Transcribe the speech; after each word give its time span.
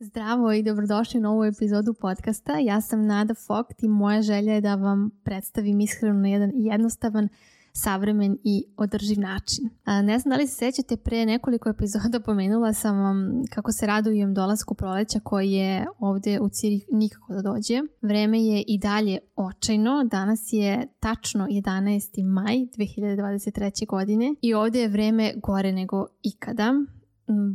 Zdravo 0.00 0.52
i 0.52 0.62
dobrodošli 0.62 1.18
u 1.18 1.22
novu 1.22 1.44
epizodu 1.44 1.94
podcasta. 1.94 2.58
Ja 2.58 2.80
sam 2.80 3.06
Nada 3.06 3.34
Fokt 3.34 3.82
i 3.82 3.88
moja 3.88 4.22
želja 4.22 4.52
je 4.52 4.60
da 4.60 4.74
vam 4.74 5.10
predstavim 5.24 5.80
ishranu 5.80 6.20
na 6.20 6.28
jedan 6.28 6.52
jednostavan, 6.54 7.28
savremen 7.72 8.38
i 8.44 8.64
održiv 8.76 9.20
način. 9.20 9.70
Ne 10.04 10.18
znam 10.18 10.30
da 10.30 10.36
li 10.36 10.46
se 10.46 10.54
sećate, 10.54 10.96
pre 10.96 11.26
nekoliko 11.26 11.68
epizoda 11.68 12.20
pomenula 12.26 12.72
sam 12.72 12.98
vam 12.98 13.42
kako 13.50 13.72
se 13.72 13.86
radujem 13.86 14.34
dolasku 14.34 14.74
proleća 14.74 15.20
koji 15.20 15.50
je 15.50 15.86
ovde 15.98 16.40
u 16.40 16.48
Cirih 16.48 16.84
nikako 16.92 17.32
da 17.32 17.42
dođe. 17.42 17.80
Vreme 18.02 18.44
je 18.44 18.64
i 18.66 18.78
dalje 18.78 19.18
očajno. 19.36 20.04
Danas 20.04 20.52
je 20.52 20.86
tačno 21.00 21.46
11. 21.46 22.24
maj 22.24 22.56
2023. 22.56 23.86
godine 23.86 24.34
i 24.42 24.54
ovde 24.54 24.80
je 24.80 24.88
vreme 24.88 25.32
gore 25.36 25.72
nego 25.72 26.06
ikada 26.22 26.72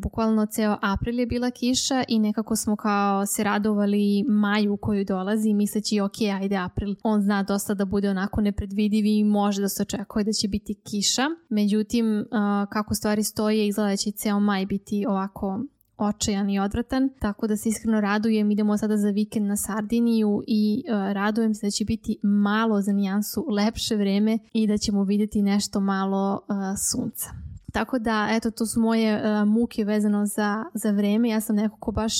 bukvalno 0.01 0.45
ceo 0.45 0.77
april 0.81 1.19
je 1.19 1.25
bila 1.25 1.51
kiša 1.51 2.03
i 2.07 2.19
nekako 2.19 2.55
smo 2.55 2.75
kao 2.75 3.25
se 3.25 3.43
radovali 3.43 4.23
maju 4.27 4.73
u 4.73 4.77
koju 4.77 5.05
dolazi 5.05 5.53
misleći 5.53 5.99
ok, 5.99 6.21
ajde 6.41 6.57
april, 6.57 6.95
on 7.03 7.21
zna 7.21 7.43
dosta 7.43 7.73
da 7.73 7.85
bude 7.85 8.09
onako 8.09 8.41
nepredvidiv 8.41 9.05
i 9.05 9.23
može 9.23 9.61
da 9.61 9.69
se 9.69 9.81
očekuje 9.81 10.23
da 10.23 10.31
će 10.31 10.47
biti 10.47 10.73
kiša. 10.73 11.23
Međutim, 11.49 12.25
kako 12.69 12.95
stvari 12.95 13.23
stoje, 13.23 13.67
izgleda 13.67 13.89
da 13.89 13.97
će 13.97 14.11
ceo 14.11 14.39
maj 14.39 14.65
biti 14.65 15.05
ovako 15.07 15.63
očajan 15.97 16.49
i 16.49 16.59
odvratan, 16.59 17.09
tako 17.19 17.47
da 17.47 17.57
se 17.57 17.69
iskreno 17.69 18.01
radujem. 18.01 18.51
Idemo 18.51 18.77
sada 18.77 18.97
za 18.97 19.09
vikend 19.09 19.47
na 19.47 19.57
Sardiniju 19.57 20.43
i 20.47 20.83
radujem 20.89 21.53
se 21.53 21.67
da 21.67 21.71
će 21.71 21.85
biti 21.85 22.17
malo 22.23 22.81
za 22.81 22.91
nijansu 22.91 23.45
lepše 23.49 23.95
vreme 23.95 24.39
i 24.53 24.67
da 24.67 24.77
ćemo 24.77 25.03
videti 25.03 25.41
nešto 25.41 25.79
malo 25.79 26.41
sunca. 26.91 27.29
Tako 27.73 27.99
da, 27.99 28.27
eto, 28.31 28.51
to 28.51 28.65
su 28.65 28.79
moje 28.79 29.15
uh, 29.15 29.47
muke 29.47 29.83
vezano 29.83 30.25
za, 30.25 30.65
za 30.73 30.91
vreme. 30.91 31.29
Ja 31.29 31.41
sam 31.41 31.55
neko 31.55 31.77
ko 31.79 31.91
baš 31.91 32.13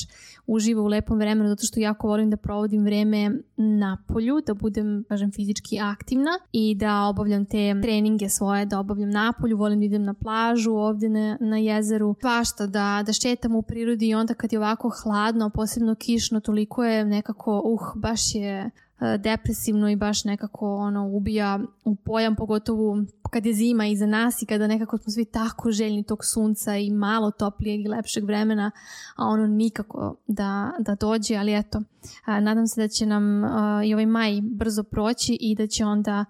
uživa 0.47 0.81
u 0.81 0.87
lepom 0.87 1.17
vremenu 1.17 1.49
zato 1.49 1.65
što 1.65 1.79
jako 1.79 2.07
volim 2.07 2.29
da 2.29 2.37
provodim 2.37 2.83
vreme 2.83 3.31
na 3.57 3.97
polju, 4.07 4.41
da 4.47 4.53
budem, 4.53 5.03
kažem, 5.07 5.31
fizički 5.31 5.79
aktivna 5.79 6.31
i 6.51 6.75
da 6.75 7.03
obavljam 7.03 7.45
te 7.45 7.81
treninge 7.81 8.29
svoje, 8.29 8.65
da 8.65 8.79
obavljam 8.79 9.09
na 9.09 9.33
polju, 9.39 9.57
volim 9.57 9.79
da 9.79 9.85
idem 9.85 10.03
na 10.03 10.13
plažu 10.13 10.71
ovde 10.71 11.09
na, 11.09 11.37
na 11.39 11.57
jezeru, 11.57 12.15
svašta, 12.21 12.67
da, 12.67 13.03
da 13.05 13.13
šetam 13.13 13.55
u 13.55 13.61
prirodi 13.61 14.07
i 14.07 14.15
onda 14.15 14.33
kad 14.33 14.53
je 14.53 14.59
ovako 14.59 14.91
hladno, 15.03 15.49
posebno 15.49 15.95
kišno, 15.95 16.39
toliko 16.39 16.83
je 16.83 17.05
nekako, 17.05 17.61
uh, 17.65 17.81
baš 17.95 18.35
je 18.35 18.71
depresivno 19.19 19.89
i 19.89 19.95
baš 19.95 20.23
nekako 20.23 20.75
ono 20.75 21.07
ubija 21.07 21.59
u 21.83 21.95
pojam 21.95 22.35
pogotovo 22.35 22.97
kad 23.33 23.45
je 23.45 23.53
zima 23.53 23.85
iza 23.85 24.05
nas 24.05 24.41
i 24.41 24.45
kada 24.45 24.67
nekako 24.67 24.97
smo 24.97 25.11
svi 25.11 25.25
tako 25.25 25.71
željni 25.71 26.03
tog 26.03 26.25
sunca 26.25 26.77
i 26.77 26.91
malo 26.91 27.31
toplijeg 27.31 27.81
i 27.81 27.87
lepšeg 27.87 28.25
vremena, 28.25 28.71
a 29.15 29.25
ono 29.25 29.47
nikako 29.47 30.15
da, 30.27 30.71
da 30.79 30.95
dođe, 30.95 31.35
ali 31.35 31.57
eto, 31.57 31.81
nadam 32.25 32.67
se 32.67 32.81
da 32.81 32.87
će 32.87 33.05
nam 33.05 33.43
a, 33.43 33.81
i 33.85 33.93
ovaj 33.93 34.05
maj 34.05 34.41
brzo 34.41 34.83
proći 34.83 35.37
i 35.41 35.55
da 35.55 35.67
će 35.67 35.85
onda 35.85 36.25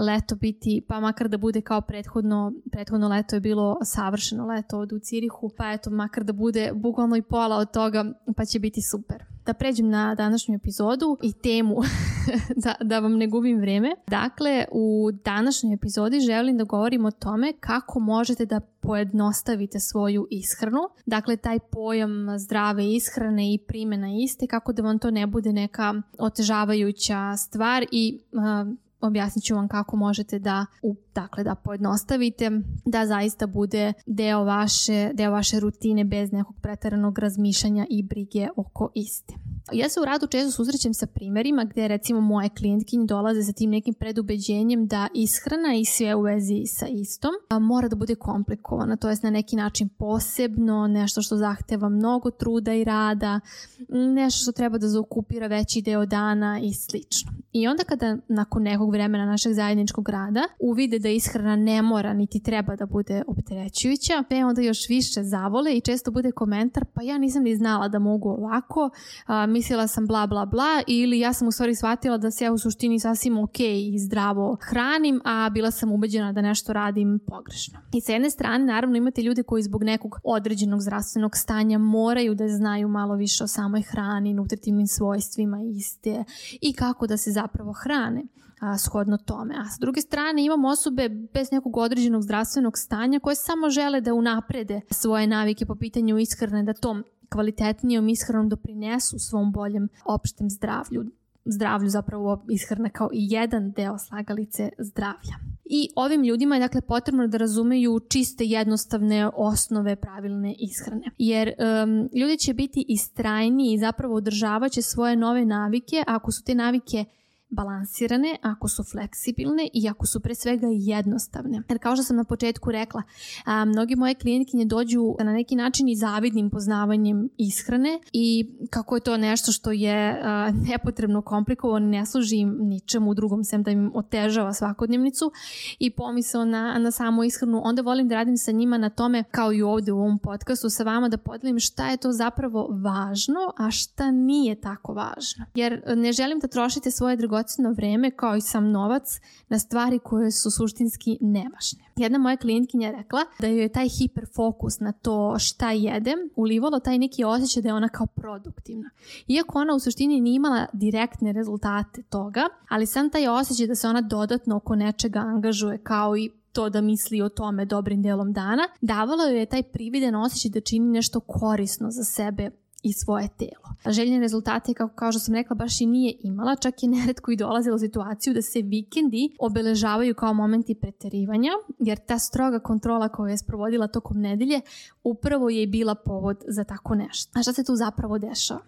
leto 0.00 0.36
biti, 0.36 0.84
pa 0.88 1.00
makar 1.00 1.28
da 1.28 1.38
bude 1.38 1.60
kao 1.60 1.80
prethodno, 1.80 2.52
prethodno 2.72 3.08
leto 3.08 3.36
je 3.36 3.40
bilo 3.40 3.78
savršeno 3.84 4.46
leto 4.46 4.78
ovde 4.78 4.94
u 4.94 4.98
Cirihu, 4.98 5.50
pa 5.56 5.72
eto, 5.72 5.90
makar 5.90 6.24
da 6.24 6.32
bude 6.32 6.70
bukvalno 6.74 7.16
i 7.16 7.22
pola 7.22 7.56
od 7.56 7.70
toga, 7.70 8.04
pa 8.36 8.44
će 8.44 8.58
biti 8.58 8.82
super 8.82 9.29
da 9.46 9.54
pređem 9.54 9.88
na 9.88 10.14
današnju 10.14 10.54
epizodu 10.54 11.18
i 11.22 11.32
temu 11.32 11.76
da, 12.64 12.74
da 12.80 12.98
vam 12.98 13.16
ne 13.16 13.26
gubim 13.26 13.60
vreme. 13.60 13.94
Dakle, 14.06 14.64
u 14.72 15.10
današnjoj 15.24 15.74
epizodi 15.74 16.20
želim 16.20 16.58
da 16.58 16.64
govorim 16.64 17.04
o 17.04 17.10
tome 17.10 17.52
kako 17.60 18.00
možete 18.00 18.46
da 18.46 18.60
pojednostavite 18.60 19.80
svoju 19.80 20.26
ishranu. 20.30 20.80
Dakle, 21.06 21.36
taj 21.36 21.58
pojam 21.58 22.38
zdrave 22.38 22.94
ishrane 22.94 23.54
i 23.54 23.58
primjena 23.58 24.08
iste, 24.24 24.46
kako 24.46 24.72
da 24.72 24.82
vam 24.82 24.98
to 24.98 25.10
ne 25.10 25.26
bude 25.26 25.52
neka 25.52 25.94
otežavajuća 26.18 27.36
stvar 27.36 27.86
i 27.92 28.20
uh, 28.32 28.76
objasnit 29.00 29.44
ću 29.44 29.54
vam 29.54 29.68
kako 29.68 29.96
možete 29.96 30.38
da, 30.38 30.66
u, 30.82 30.94
dakle, 31.14 31.44
da 31.44 31.54
pojednostavite, 31.54 32.50
da 32.84 33.06
zaista 33.06 33.46
bude 33.46 33.92
deo 34.06 34.44
vaše, 34.44 35.10
deo 35.14 35.30
vaše 35.30 35.60
rutine 35.60 36.04
bez 36.04 36.32
nekog 36.32 36.56
pretaranog 36.62 37.18
razmišljanja 37.18 37.86
i 37.90 38.02
brige 38.02 38.48
oko 38.56 38.90
iste. 38.94 39.34
Ja 39.72 39.88
se 39.88 40.00
u 40.00 40.04
radu 40.04 40.26
često 40.26 40.50
susrećem 40.50 40.94
sa 40.94 41.06
primerima 41.06 41.64
gde 41.64 41.88
recimo 41.88 42.20
moje 42.20 42.48
klijentkinje 42.48 43.06
dolaze 43.06 43.42
sa 43.42 43.52
tim 43.52 43.70
nekim 43.70 43.94
predubeđenjem 43.94 44.86
da 44.86 45.08
ishrana 45.14 45.74
i 45.74 45.84
sve 45.84 46.14
u 46.14 46.20
vezi 46.20 46.62
sa 46.66 46.86
istom 46.86 47.30
a 47.48 47.58
mora 47.58 47.88
da 47.88 47.96
bude 47.96 48.14
komplikovana, 48.14 48.96
to 48.96 49.08
jest 49.08 49.22
na 49.22 49.30
neki 49.30 49.56
način 49.56 49.88
posebno, 49.88 50.86
nešto 50.86 51.22
što 51.22 51.36
zahteva 51.36 51.88
mnogo 51.88 52.30
truda 52.30 52.74
i 52.74 52.84
rada, 52.84 53.40
nešto 53.88 54.42
što 54.42 54.52
treba 54.52 54.78
da 54.78 54.88
zaokupira 54.88 55.46
veći 55.46 55.82
deo 55.82 56.06
dana 56.06 56.60
i 56.62 56.74
slično. 56.74 57.32
I 57.52 57.68
onda 57.68 57.84
kada 57.84 58.16
nakon 58.28 58.62
nekog 58.62 58.90
vremena 58.90 59.26
našeg 59.26 59.52
zajedničkog 59.52 60.08
rada 60.08 60.42
uvide 60.60 60.98
da 61.00 61.08
ishrana 61.08 61.56
ne 61.56 61.82
mora 61.82 62.12
niti 62.12 62.42
treba 62.42 62.76
da 62.76 62.86
bude 62.86 63.22
opterećujuća, 63.26 64.24
pe 64.28 64.44
onda 64.44 64.62
još 64.62 64.88
više 64.88 65.22
zavole 65.22 65.76
i 65.76 65.80
često 65.80 66.10
bude 66.10 66.32
komentar 66.32 66.84
pa 66.94 67.02
ja 67.02 67.18
nisam 67.18 67.42
ni 67.42 67.56
znala 67.56 67.88
da 67.88 67.98
mogu 67.98 68.28
ovako, 68.28 68.90
a, 69.26 69.46
mislila 69.46 69.86
sam 69.86 70.06
bla 70.06 70.26
bla 70.26 70.46
bla 70.46 70.82
ili 70.86 71.18
ja 71.18 71.32
sam 71.32 71.48
u 71.48 71.52
stvari 71.52 71.74
shvatila 71.74 72.18
da 72.18 72.30
se 72.30 72.44
ja 72.44 72.52
u 72.52 72.58
suštini 72.58 73.00
sasvim 73.00 73.38
ok 73.38 73.60
i 73.60 73.98
zdravo 73.98 74.56
hranim, 74.60 75.20
a 75.24 75.50
bila 75.50 75.70
sam 75.70 75.92
ubeđena 75.92 76.32
da 76.32 76.40
nešto 76.40 76.72
radim 76.72 77.20
pogrešno. 77.26 77.78
I 77.92 78.00
sa 78.00 78.12
jedne 78.12 78.30
strane 78.30 78.64
naravno 78.64 78.96
imate 78.96 79.22
ljude 79.22 79.42
koji 79.42 79.62
zbog 79.62 79.84
nekog 79.84 80.16
određenog 80.24 80.80
zdravstvenog 80.80 81.36
stanja 81.36 81.78
moraju 81.78 82.34
da 82.34 82.48
znaju 82.48 82.88
malo 82.88 83.14
više 83.14 83.44
o 83.44 83.46
samoj 83.46 83.82
hrani, 83.82 84.34
nutritivnim 84.34 84.86
svojstvima 84.86 85.58
iste 85.76 86.24
i 86.60 86.72
kako 86.72 87.06
da 87.06 87.16
se 87.16 87.30
zapravo 87.30 87.72
hrane 87.72 88.22
a, 88.60 88.78
shodno 88.78 89.18
tome. 89.18 89.54
A 89.58 89.64
s 89.70 89.78
druge 89.80 90.00
strane 90.00 90.44
imamo 90.44 90.68
osobe 90.68 91.08
bez 91.08 91.52
nekog 91.52 91.76
određenog 91.76 92.22
zdravstvenog 92.22 92.78
stanja 92.78 93.20
koje 93.20 93.36
samo 93.36 93.70
žele 93.70 94.00
da 94.00 94.14
unaprede 94.14 94.80
svoje 94.90 95.26
navike 95.26 95.66
po 95.66 95.74
pitanju 95.74 96.18
ishrane, 96.18 96.62
da 96.62 96.72
tom 96.72 97.04
kvalitetnijom 97.32 98.08
ishranom 98.08 98.48
doprinesu 98.48 99.18
svom 99.18 99.52
boljem 99.52 99.88
opštem 100.04 100.50
zdravlju 100.50 101.04
zdravlju 101.44 101.88
zapravo 101.88 102.44
ishrana 102.48 102.88
kao 102.88 103.10
i 103.12 103.26
jedan 103.30 103.72
deo 103.72 103.98
slagalice 103.98 104.68
zdravlja. 104.78 105.34
I 105.64 105.88
ovim 105.96 106.24
ljudima 106.24 106.54
je 106.54 106.60
dakle 106.60 106.80
potrebno 106.80 107.26
da 107.26 107.38
razumeju 107.38 108.00
čiste 108.08 108.44
jednostavne 108.44 109.30
osnove 109.34 109.96
pravilne 109.96 110.54
ishrane. 110.58 111.10
Jer 111.18 111.48
um, 111.48 112.08
ljudi 112.20 112.36
će 112.36 112.54
biti 112.54 112.84
istrajni 112.88 113.72
i 113.72 113.78
zapravo 113.78 114.14
održavaće 114.14 114.82
svoje 114.82 115.16
nove 115.16 115.44
navike 115.44 116.04
ako 116.06 116.32
su 116.32 116.44
te 116.44 116.54
navike 116.54 117.04
balansirane, 117.50 118.36
ako 118.42 118.68
su 118.68 118.84
fleksibilne 118.84 119.68
i 119.72 119.88
ako 119.88 120.06
su 120.06 120.20
pre 120.20 120.34
svega 120.34 120.66
jednostavne. 120.70 121.62
Jer 121.68 121.78
kao 121.78 121.96
što 121.96 122.02
sam 122.02 122.16
na 122.16 122.24
početku 122.24 122.70
rekla, 122.70 123.02
a, 123.44 123.64
mnogi 123.64 123.96
moje 123.96 124.14
klijentkinje 124.14 124.64
dođu 124.64 125.14
na 125.18 125.32
neki 125.32 125.56
način 125.56 125.88
i 125.88 125.96
zavidnim 125.96 126.50
poznavanjem 126.50 127.28
ishrane 127.36 128.00
i 128.12 128.50
kako 128.70 128.94
je 128.94 129.00
to 129.00 129.16
nešto 129.16 129.52
što 129.52 129.72
je 129.72 130.20
a, 130.22 130.50
nepotrebno 130.70 131.22
komplikovano, 131.22 131.86
ne 131.86 132.06
služi 132.06 132.36
im 132.36 132.56
ničemu 132.60 133.14
drugom 133.14 133.44
sem 133.44 133.62
da 133.62 133.70
im 133.70 133.90
otežava 133.94 134.52
svakodnevnicu 134.52 135.32
i 135.78 135.90
pomisao 135.90 136.44
na, 136.44 136.78
na 136.78 136.90
samu 136.90 137.24
ishranu, 137.24 137.60
onda 137.64 137.82
volim 137.82 138.08
da 138.08 138.14
radim 138.14 138.36
sa 138.36 138.52
njima 138.52 138.78
na 138.78 138.90
tome, 138.90 139.24
kao 139.30 139.52
i 139.52 139.62
ovde 139.62 139.92
u 139.92 139.98
ovom 139.98 140.18
podcastu 140.18 140.70
sa 140.70 140.84
vama, 140.84 141.08
da 141.08 141.16
podelim 141.16 141.58
šta 141.58 141.90
je 141.90 141.96
to 141.96 142.12
zapravo 142.12 142.68
važno, 142.84 143.40
a 143.56 143.70
šta 143.70 144.10
nije 144.10 144.60
tako 144.60 144.92
važno. 144.92 145.44
Jer 145.54 145.82
ne 145.96 146.12
želim 146.12 146.38
da 146.38 146.48
trošite 146.48 146.90
svoje 146.90 147.16
dragocene 147.16 147.39
dragoceno 147.40 147.72
vreme 147.72 148.10
kao 148.10 148.36
i 148.36 148.40
sam 148.40 148.70
novac 148.70 149.20
na 149.48 149.58
stvari 149.58 149.98
koje 149.98 150.30
su 150.30 150.50
suštinski 150.50 151.18
nevažne. 151.20 151.84
Jedna 151.96 152.18
moja 152.18 152.36
klijentkinja 152.36 152.88
je 152.88 152.96
rekla 152.96 153.20
da 153.40 153.46
joj 153.46 153.62
je 153.62 153.68
taj 153.68 153.88
hiperfokus 153.88 154.80
na 154.80 154.92
to 154.92 155.38
šta 155.38 155.70
jedem 155.70 156.18
ulivalo 156.36 156.80
taj 156.80 156.98
neki 156.98 157.24
osjećaj 157.24 157.62
da 157.62 157.68
je 157.68 157.74
ona 157.74 157.88
kao 157.88 158.06
produktivna. 158.06 158.90
Iako 159.28 159.58
ona 159.58 159.74
u 159.74 159.80
suštini 159.80 160.20
nije 160.20 160.36
imala 160.36 160.66
direktne 160.72 161.32
rezultate 161.32 162.02
toga, 162.02 162.48
ali 162.68 162.86
sam 162.86 163.10
taj 163.10 163.28
osjećaj 163.28 163.66
da 163.66 163.74
se 163.74 163.88
ona 163.88 164.00
dodatno 164.00 164.56
oko 164.56 164.76
nečega 164.76 165.18
angažuje 165.18 165.78
kao 165.78 166.16
i 166.16 166.30
to 166.52 166.68
da 166.70 166.80
misli 166.80 167.22
o 167.22 167.28
tome 167.28 167.64
dobrim 167.64 168.02
delom 168.02 168.32
dana, 168.32 168.62
davalo 168.80 169.22
joj 169.22 169.38
je 169.38 169.46
taj 169.46 169.62
prividen 169.62 170.14
osjećaj 170.14 170.50
da 170.50 170.60
čini 170.60 170.86
nešto 170.86 171.20
korisno 171.20 171.90
za 171.90 172.04
sebe 172.04 172.50
i 172.82 172.92
svoje 172.92 173.28
telo. 173.38 173.92
Željene 173.94 174.20
rezultate, 174.20 174.74
kao, 174.74 174.88
kao 174.88 175.12
što 175.12 175.18
sam 175.18 175.34
rekla, 175.34 175.56
baš 175.56 175.80
i 175.80 175.86
nije 175.86 176.14
imala, 176.20 176.56
čak 176.56 176.82
je 176.82 176.88
neretko 176.88 177.30
i 177.30 177.36
dolazila 177.36 177.76
u 177.76 177.78
situaciju 177.78 178.34
da 178.34 178.42
se 178.42 178.62
vikendi 178.62 179.36
obeležavaju 179.38 180.14
kao 180.14 180.34
momenti 180.34 180.74
preterivanja, 180.74 181.50
jer 181.78 181.98
ta 181.98 182.18
stroga 182.18 182.58
kontrola 182.58 183.08
koju 183.08 183.28
je 183.28 183.38
sprovodila 183.38 183.88
tokom 183.88 184.20
nedelje 184.20 184.60
upravo 185.04 185.50
je 185.50 185.66
bila 185.66 185.94
povod 185.94 186.44
za 186.48 186.64
tako 186.64 186.94
nešto. 186.94 187.38
A 187.38 187.42
šta 187.42 187.52
se 187.52 187.64
tu 187.64 187.76
zapravo 187.76 188.18
dešava? 188.18 188.60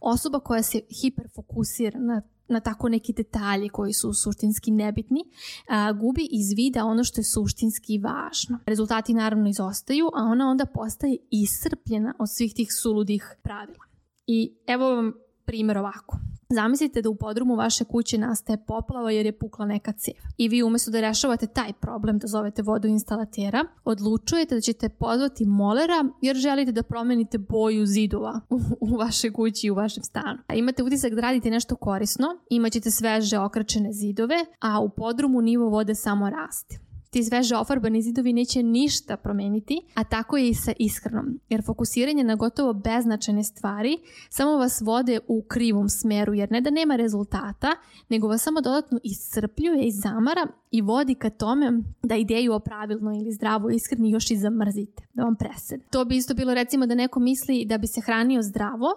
Osoba 0.00 0.40
koja 0.40 0.62
se 0.62 0.80
hiperfokusira 1.02 2.00
na 2.00 2.22
na 2.48 2.60
tako 2.60 2.88
neki 2.88 3.12
detalji 3.12 3.68
koji 3.68 3.92
su 3.92 4.12
suštinski 4.14 4.70
nebitni, 4.70 5.20
a, 5.68 5.92
gubi 5.92 6.28
iz 6.30 6.52
vida 6.56 6.84
ono 6.84 7.04
što 7.04 7.20
je 7.20 7.24
suštinski 7.24 7.98
važno. 7.98 8.58
Rezultati 8.66 9.14
naravno 9.14 9.48
izostaju, 9.48 10.06
a 10.06 10.22
ona 10.22 10.50
onda 10.50 10.66
postaje 10.66 11.16
iscrpljena 11.30 12.14
od 12.18 12.28
svih 12.36 12.54
tih 12.54 12.68
suludih 12.82 13.36
pravila. 13.42 13.84
I 14.26 14.56
evo 14.66 14.94
vam 14.94 15.12
primjer 15.46 15.78
ovako. 15.78 16.18
Zamislite 16.48 17.02
da 17.02 17.10
u 17.10 17.14
podrumu 17.14 17.54
vaše 17.54 17.84
kuće 17.84 18.18
nastaje 18.18 18.64
poplava 18.66 19.10
jer 19.10 19.26
je 19.26 19.38
pukla 19.38 19.66
neka 19.66 19.92
cev. 19.92 20.14
I 20.36 20.48
vi 20.48 20.62
umjesto 20.62 20.90
da 20.90 21.00
rešavate 21.00 21.46
taj 21.46 21.72
problem, 21.72 22.18
da 22.18 22.26
zovete 22.26 22.62
vodoinstalatera, 22.62 23.64
odlučujete 23.84 24.54
da 24.54 24.60
ćete 24.60 24.88
pozvati 24.88 25.44
molera 25.46 26.04
jer 26.22 26.36
želite 26.36 26.72
da 26.72 26.82
promenite 26.82 27.38
boju 27.38 27.86
zidova 27.86 28.40
u, 28.80 28.96
vašoj 28.96 29.32
kući 29.32 29.66
i 29.66 29.70
u 29.70 29.74
vašem 29.74 30.02
stanu. 30.02 30.38
A 30.46 30.54
imate 30.54 30.82
utisak 30.82 31.14
da 31.14 31.20
radite 31.20 31.50
nešto 31.50 31.76
korisno, 31.76 32.26
imat 32.50 32.72
ćete 32.72 32.90
sveže 32.90 33.38
okračene 33.38 33.92
zidove, 33.92 34.36
a 34.60 34.80
u 34.80 34.88
podrumu 34.88 35.40
nivo 35.40 35.68
vode 35.68 35.94
samo 35.94 36.30
raste 36.30 36.93
ti 37.14 37.24
sveže 37.24 37.56
ofarbani 37.56 38.02
zidovi 38.02 38.32
neće 38.32 38.62
ništa 38.62 39.16
promeniti, 39.16 39.80
a 39.94 40.04
tako 40.04 40.36
je 40.36 40.48
i 40.48 40.54
sa 40.54 40.72
ishranom, 40.78 41.40
jer 41.48 41.62
fokusiranje 41.66 42.24
na 42.24 42.34
gotovo 42.34 42.72
beznačajne 42.72 43.44
stvari 43.44 43.98
samo 44.28 44.56
vas 44.56 44.80
vode 44.80 45.18
u 45.28 45.42
krivom 45.48 45.88
smeru, 45.88 46.34
jer 46.34 46.50
ne 46.52 46.60
da 46.60 46.70
nema 46.70 46.96
rezultata, 46.96 47.70
nego 48.08 48.28
vas 48.28 48.42
samo 48.42 48.60
dodatno 48.60 48.98
iscrpljuje 49.02 49.86
i 49.86 49.92
zamara 49.92 50.46
i 50.70 50.80
vodi 50.80 51.14
ka 51.14 51.30
tome 51.30 51.72
da 52.02 52.16
ideju 52.16 52.52
o 52.52 52.60
pravilnoj 52.60 53.16
ili 53.16 53.32
zdravoj 53.32 53.74
ishrani 53.74 54.10
još 54.10 54.30
i 54.30 54.36
zamrzite, 54.36 55.02
da 55.12 55.22
vam 55.22 55.36
presede. 55.36 55.84
To 55.90 56.04
bi 56.04 56.16
isto 56.16 56.34
bilo 56.34 56.54
recimo 56.54 56.86
da 56.86 56.94
neko 56.94 57.20
misli 57.20 57.64
da 57.64 57.78
bi 57.78 57.86
se 57.86 58.00
hranio 58.00 58.42
zdravo, 58.42 58.88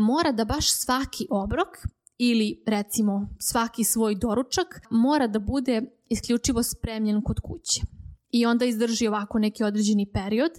mora 0.00 0.32
da 0.32 0.44
baš 0.44 0.72
svaki 0.72 1.26
obrok 1.30 1.68
ili 2.22 2.62
recimo 2.66 3.28
svaki 3.38 3.84
svoj 3.84 4.14
doručak 4.14 4.80
mora 4.90 5.26
da 5.26 5.38
bude 5.38 5.82
isključivo 6.08 6.62
spremljen 6.62 7.22
kod 7.22 7.40
kuće. 7.40 7.80
I 8.30 8.46
onda 8.46 8.64
izdrži 8.64 9.08
ovako 9.08 9.38
neki 9.38 9.64
određeni 9.64 10.06
period, 10.06 10.50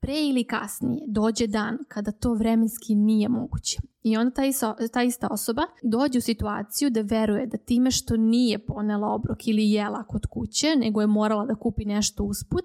pre 0.00 0.14
ili 0.28 0.44
kasnije 0.44 1.04
dođe 1.06 1.46
dan 1.46 1.78
kada 1.88 2.12
to 2.12 2.34
vremenski 2.34 2.94
nije 2.94 3.28
moguće. 3.28 3.78
I 4.02 4.16
onda 4.16 4.34
ta, 4.34 4.76
ta 4.92 5.02
ista 5.02 5.28
osoba 5.30 5.62
dođe 5.82 6.18
u 6.18 6.22
situaciju 6.22 6.90
da 6.90 7.00
veruje 7.00 7.46
da 7.46 7.58
time 7.58 7.90
što 7.90 8.16
nije 8.16 8.66
ponela 8.66 9.08
obrok 9.08 9.46
ili 9.46 9.70
jela 9.70 10.04
kod 10.04 10.26
kuće, 10.26 10.76
nego 10.76 11.00
je 11.00 11.06
morala 11.06 11.46
da 11.46 11.54
kupi 11.54 11.84
nešto 11.84 12.24
usput, 12.24 12.64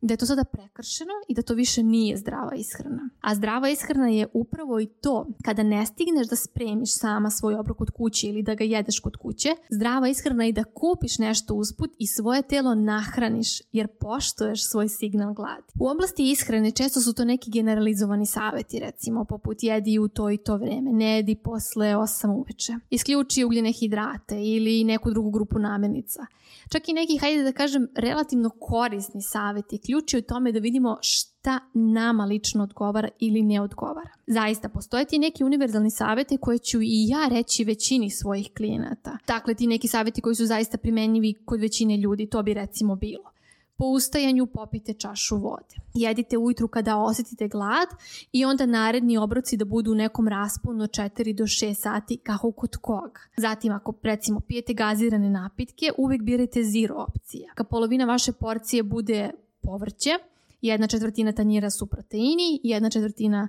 da 0.00 0.14
je 0.14 0.18
to 0.18 0.26
sada 0.26 0.44
prekršeno 0.44 1.12
i 1.28 1.34
da 1.34 1.42
to 1.42 1.54
više 1.54 1.82
nije 1.82 2.16
zdrava 2.16 2.54
ishrana. 2.54 3.10
A 3.20 3.34
zdrava 3.34 3.68
ishrana 3.68 4.08
je 4.08 4.26
upravo 4.32 4.80
i 4.80 4.86
to 4.86 5.26
kada 5.44 5.62
ne 5.62 5.86
stigneš 5.86 6.28
da 6.28 6.36
spremiš 6.36 6.98
sama 6.98 7.30
svoj 7.30 7.54
obrok 7.54 7.78
kod 7.78 7.90
kuće 7.90 8.28
ili 8.28 8.42
da 8.42 8.54
ga 8.54 8.64
jedeš 8.64 9.00
kod 9.00 9.16
kuće. 9.16 9.48
Zdrava 9.70 10.08
ishrana 10.08 10.44
je 10.44 10.52
da 10.52 10.64
kupiš 10.64 11.18
nešto 11.18 11.54
usput 11.54 11.90
i 11.98 12.06
svoje 12.06 12.42
telo 12.42 12.74
nahraniš 12.74 13.62
jer 13.72 13.86
poštuješ 14.00 14.70
svoj 14.70 14.88
signal 14.88 15.34
gladi. 15.34 15.72
U 15.80 15.88
oblasti 15.88 16.30
ishrane 16.30 16.70
često 16.70 17.00
su 17.00 17.14
to 17.14 17.24
neki 17.24 17.50
generalizovani 17.50 18.26
saveti 18.26 18.78
recimo 18.78 19.24
poput 19.24 19.62
jedi 19.62 19.98
u 19.98 20.08
to 20.08 20.30
i 20.30 20.36
to 20.36 20.56
vreme, 20.56 20.92
ne 20.92 21.16
jedi 21.16 21.34
posle 21.34 21.86
8 21.86 22.28
uveče, 22.28 22.72
isključi 22.90 23.44
ugljene 23.44 23.72
hidrate 23.72 24.42
ili 24.42 24.84
neku 24.84 25.10
drugu 25.10 25.30
grupu 25.30 25.58
namirnica. 25.58 26.26
Čak 26.68 26.88
i 26.88 26.92
neki, 26.92 27.18
hajde 27.18 27.42
da 27.42 27.52
kažem, 27.52 27.88
relativno 27.96 28.50
korisni 28.50 29.22
savjeti 29.88 30.08
ključi 30.08 30.18
u 30.18 30.22
tome 30.22 30.52
da 30.52 30.58
vidimo 30.58 30.98
šta 31.00 31.60
nama 31.74 32.24
lično 32.24 32.62
odgovara 32.62 33.08
ili 33.20 33.42
ne 33.42 33.60
odgovara. 33.60 34.10
Zaista, 34.26 34.68
postoje 34.68 35.04
ti 35.04 35.18
neki 35.18 35.44
univerzalni 35.44 35.90
savjeti 35.90 36.38
koje 36.38 36.58
ću 36.58 36.82
i 36.82 37.08
ja 37.08 37.28
reći 37.30 37.64
većini 37.64 38.10
svojih 38.10 38.50
klijenata. 38.56 39.18
Dakle, 39.26 39.54
ti 39.54 39.66
neki 39.66 39.88
savjeti 39.88 40.20
koji 40.20 40.34
su 40.34 40.46
zaista 40.46 40.78
primenjivi 40.78 41.34
kod 41.44 41.60
većine 41.60 41.96
ljudi, 41.96 42.26
to 42.26 42.42
bi 42.42 42.54
recimo 42.54 42.96
bilo 42.96 43.30
po 43.78 43.84
ustajanju 43.84 44.46
popite 44.46 44.94
čašu 44.94 45.36
vode. 45.36 45.76
Jedite 45.94 46.38
ujutru 46.38 46.68
kada 46.68 46.96
osjetite 46.96 47.48
glad 47.48 47.88
i 48.32 48.44
onda 48.44 48.66
naredni 48.66 49.18
obroci 49.18 49.56
da 49.56 49.64
budu 49.64 49.92
u 49.92 49.94
nekom 49.94 50.28
rasponu 50.28 50.84
od 50.84 50.90
4 50.90 51.34
do 51.34 51.44
6 51.44 51.74
sati 51.74 52.16
kako 52.16 52.52
kod 52.52 52.76
koga. 52.76 53.20
Zatim 53.36 53.72
ako 53.72 53.94
recimo 54.02 54.40
pijete 54.40 54.74
gazirane 54.74 55.30
napitke, 55.30 55.92
uvijek 55.98 56.22
birajte 56.22 56.62
zero 56.62 56.94
opcija. 57.08 57.52
Ka 57.54 57.64
polovina 57.64 58.04
vaše 58.04 58.32
porcije 58.32 58.82
bude 58.82 59.30
povrće, 59.62 60.10
jedna 60.60 60.86
četvrtina 60.86 61.32
tanjira 61.32 61.70
su 61.70 61.86
proteini, 61.86 62.60
jedna 62.62 62.90
četvrtina 62.90 63.48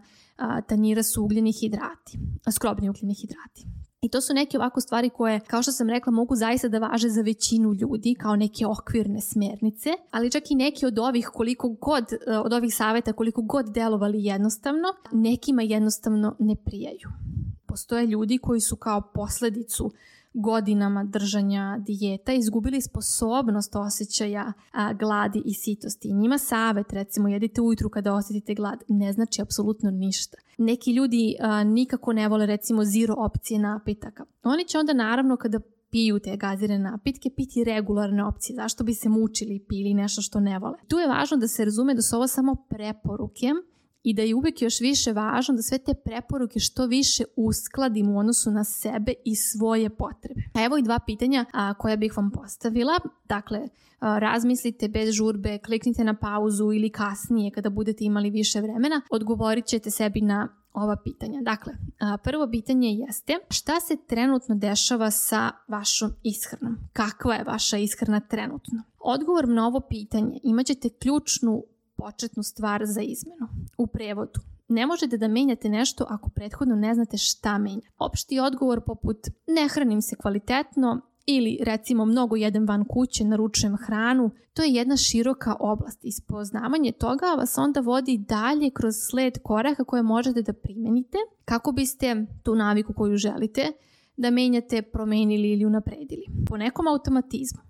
tanjira 0.68 1.04
su 1.04 1.24
ugljeni 1.24 1.52
hidrati, 1.52 2.20
skrobni 2.52 2.90
ugljeni 2.90 3.14
hidrati. 3.14 3.66
I 4.02 4.10
to 4.10 4.22
su 4.22 4.34
neke 4.34 4.58
ovako 4.58 4.82
stvari 4.82 5.10
koje, 5.10 5.40
kao 5.40 5.62
što 5.62 5.72
sam 5.72 5.90
rekla, 5.90 6.12
mogu 6.12 6.36
zaista 6.36 6.68
da 6.68 6.80
važe 6.80 7.10
za 7.10 7.22
većinu 7.22 7.74
ljudi 7.74 8.16
kao 8.20 8.36
neke 8.36 8.66
okvirne 8.66 9.22
smjernice, 9.22 9.90
ali 10.12 10.32
čak 10.32 10.52
i 10.52 10.56
neki 10.56 10.86
od 10.86 11.00
ovih 11.00 11.28
koliko 11.28 11.70
god, 11.70 12.04
e, 12.28 12.38
od 12.38 12.54
ovih 12.54 12.76
savjeta 12.76 13.14
koliko 13.14 13.42
god 13.42 13.66
delovali 13.74 14.24
jednostavno, 14.24 14.88
nekima 15.12 15.62
jednostavno 15.62 16.36
ne 16.40 16.56
prijaju. 16.56 17.10
Postoje 17.66 18.06
ljudi 18.06 18.38
koji 18.38 18.62
su 18.62 18.76
kao 18.76 19.02
posljedicu 19.14 19.92
godinama 20.34 21.04
držanja 21.04 21.78
dijeta 21.80 22.34
izgubili 22.34 22.82
sposobnost 22.82 23.76
osjećaja 23.76 24.54
gladi 25.00 25.42
i 25.46 25.54
sitosti. 25.54 26.08
I 26.08 26.14
njima 26.14 26.38
savet, 26.38 26.94
recimo, 26.94 27.28
jedite 27.28 27.62
ujutru 27.62 27.90
kada 27.90 28.14
osjetite 28.14 28.54
glad, 28.54 28.84
ne 28.88 29.14
znači 29.14 29.42
apsolutno 29.42 29.92
ništa. 29.92 30.38
Neki 30.58 30.92
ljudi 30.92 31.36
nikako 31.66 32.14
ne 32.14 32.28
vole, 32.28 32.46
recimo, 32.46 32.86
zero 32.86 33.16
opcije 33.18 33.60
napitaka. 33.60 34.26
Oni 34.44 34.66
će 34.66 34.80
onda, 34.80 34.94
naravno, 34.94 35.38
kada 35.38 35.60
piju 35.92 36.20
te 36.20 36.38
gazirane 36.38 36.92
napitke, 36.92 37.30
piti 37.36 37.64
regularne 37.64 38.26
opcije. 38.26 38.56
Zašto 38.56 38.84
bi 38.84 38.94
se 38.94 39.10
mučili 39.10 39.56
i 39.56 39.66
pili 39.68 39.94
nešto 39.94 40.22
što 40.22 40.40
ne 40.40 40.60
vole? 40.60 40.78
Tu 40.88 40.98
je 40.98 41.08
važno 41.08 41.38
da 41.38 41.48
se 41.48 41.66
razume 41.66 41.94
da 41.94 42.02
su 42.02 42.16
ovo 42.16 42.28
samo 42.28 42.56
preporuke 42.70 43.48
i 44.04 44.14
da 44.14 44.22
je 44.22 44.36
uvijek 44.36 44.62
još 44.62 44.80
više 44.80 45.14
važno 45.14 45.56
da 45.56 45.62
sve 45.62 45.78
te 45.78 45.94
preporuke 45.94 46.60
što 46.60 46.86
više 46.86 47.24
uskladimo 47.36 48.14
u 48.14 48.20
odnosu 48.20 48.52
na 48.52 48.64
sebe 48.64 49.14
i 49.26 49.36
svoje 49.36 49.90
potrebe. 49.90 50.42
Evo 50.66 50.78
i 50.78 50.82
dva 50.82 51.00
pitanja 51.06 51.46
a, 51.54 51.74
koja 51.74 51.96
bih 51.96 52.18
vam 52.18 52.32
postavila. 52.32 52.94
Dakle, 53.26 53.68
razmislite 54.02 54.88
bez 54.88 55.16
žurbe, 55.16 55.58
kliknite 55.66 56.04
na 56.04 56.14
pauzu 56.14 56.72
ili 56.74 56.90
kasnije 56.90 57.52
kada 57.52 57.70
budete 57.70 58.04
imali 58.04 58.30
više 58.30 58.62
vremena, 58.62 59.02
odgovorit 59.12 59.66
ćete 59.66 59.92
sebi 59.92 60.22
na 60.22 60.56
ova 60.74 60.96
pitanja. 61.04 61.42
Dakle, 61.42 61.74
prvo 62.24 62.48
pitanje 62.52 62.90
jeste 62.90 63.34
šta 63.50 63.80
se 63.80 63.98
trenutno 64.08 64.56
dešava 64.56 65.12
sa 65.12 65.52
vašom 65.68 66.12
ishranom? 66.24 66.78
Kakva 66.94 67.36
je 67.36 67.44
vaša 67.44 67.78
ishrana 67.78 68.20
trenutno? 68.20 68.84
Odgovor 69.00 69.48
na 69.48 69.68
ovo 69.68 69.80
pitanje 69.80 70.40
imat 70.44 70.66
ćete 70.66 70.90
ključnu 70.90 71.64
početnu 72.00 72.44
stvar 72.44 72.82
za 72.86 73.02
izmenu. 73.02 73.48
U 73.78 73.88
prevodu, 73.88 74.40
ne 74.68 74.88
možete 74.88 75.18
da 75.18 75.28
menjate 75.28 75.70
nešto 75.70 76.06
ako 76.10 76.30
prethodno 76.30 76.76
ne 76.76 76.94
znate 76.94 77.18
šta 77.18 77.58
menjate. 77.58 77.90
Opšti 77.98 78.40
odgovor 78.40 78.82
poput 78.82 79.18
ne 79.48 79.68
hranim 79.70 80.02
se 80.02 80.16
kvalitetno 80.16 81.02
ili 81.26 81.60
recimo 81.62 82.06
mnogo 82.06 82.36
jedem 82.36 82.68
van 82.68 82.86
kuće, 82.86 83.24
naručujem 83.24 83.78
hranu, 83.78 84.32
to 84.54 84.64
je 84.64 84.74
jedna 84.74 84.98
široka 84.98 85.56
oblast. 85.60 86.06
Ispoznavanje 86.06 86.92
toga 86.92 87.26
vas 87.26 87.58
onda 87.58 87.80
vodi 87.80 88.18
dalje 88.18 88.70
kroz 88.70 88.96
sled 89.10 89.38
koraka 89.44 89.84
koje 89.84 90.04
možete 90.04 90.42
da 90.42 90.54
primenite 90.54 91.18
kako 91.46 91.72
biste 91.72 92.26
tu 92.44 92.56
naviku 92.56 92.94
koju 92.94 93.18
želite 93.18 93.72
da 94.18 94.30
menjate, 94.30 94.82
promenili 94.82 95.52
ili 95.52 95.66
unapredili. 95.66 96.26
Po 96.50 96.58
nekom 96.58 96.88
automatizmu. 96.88 97.62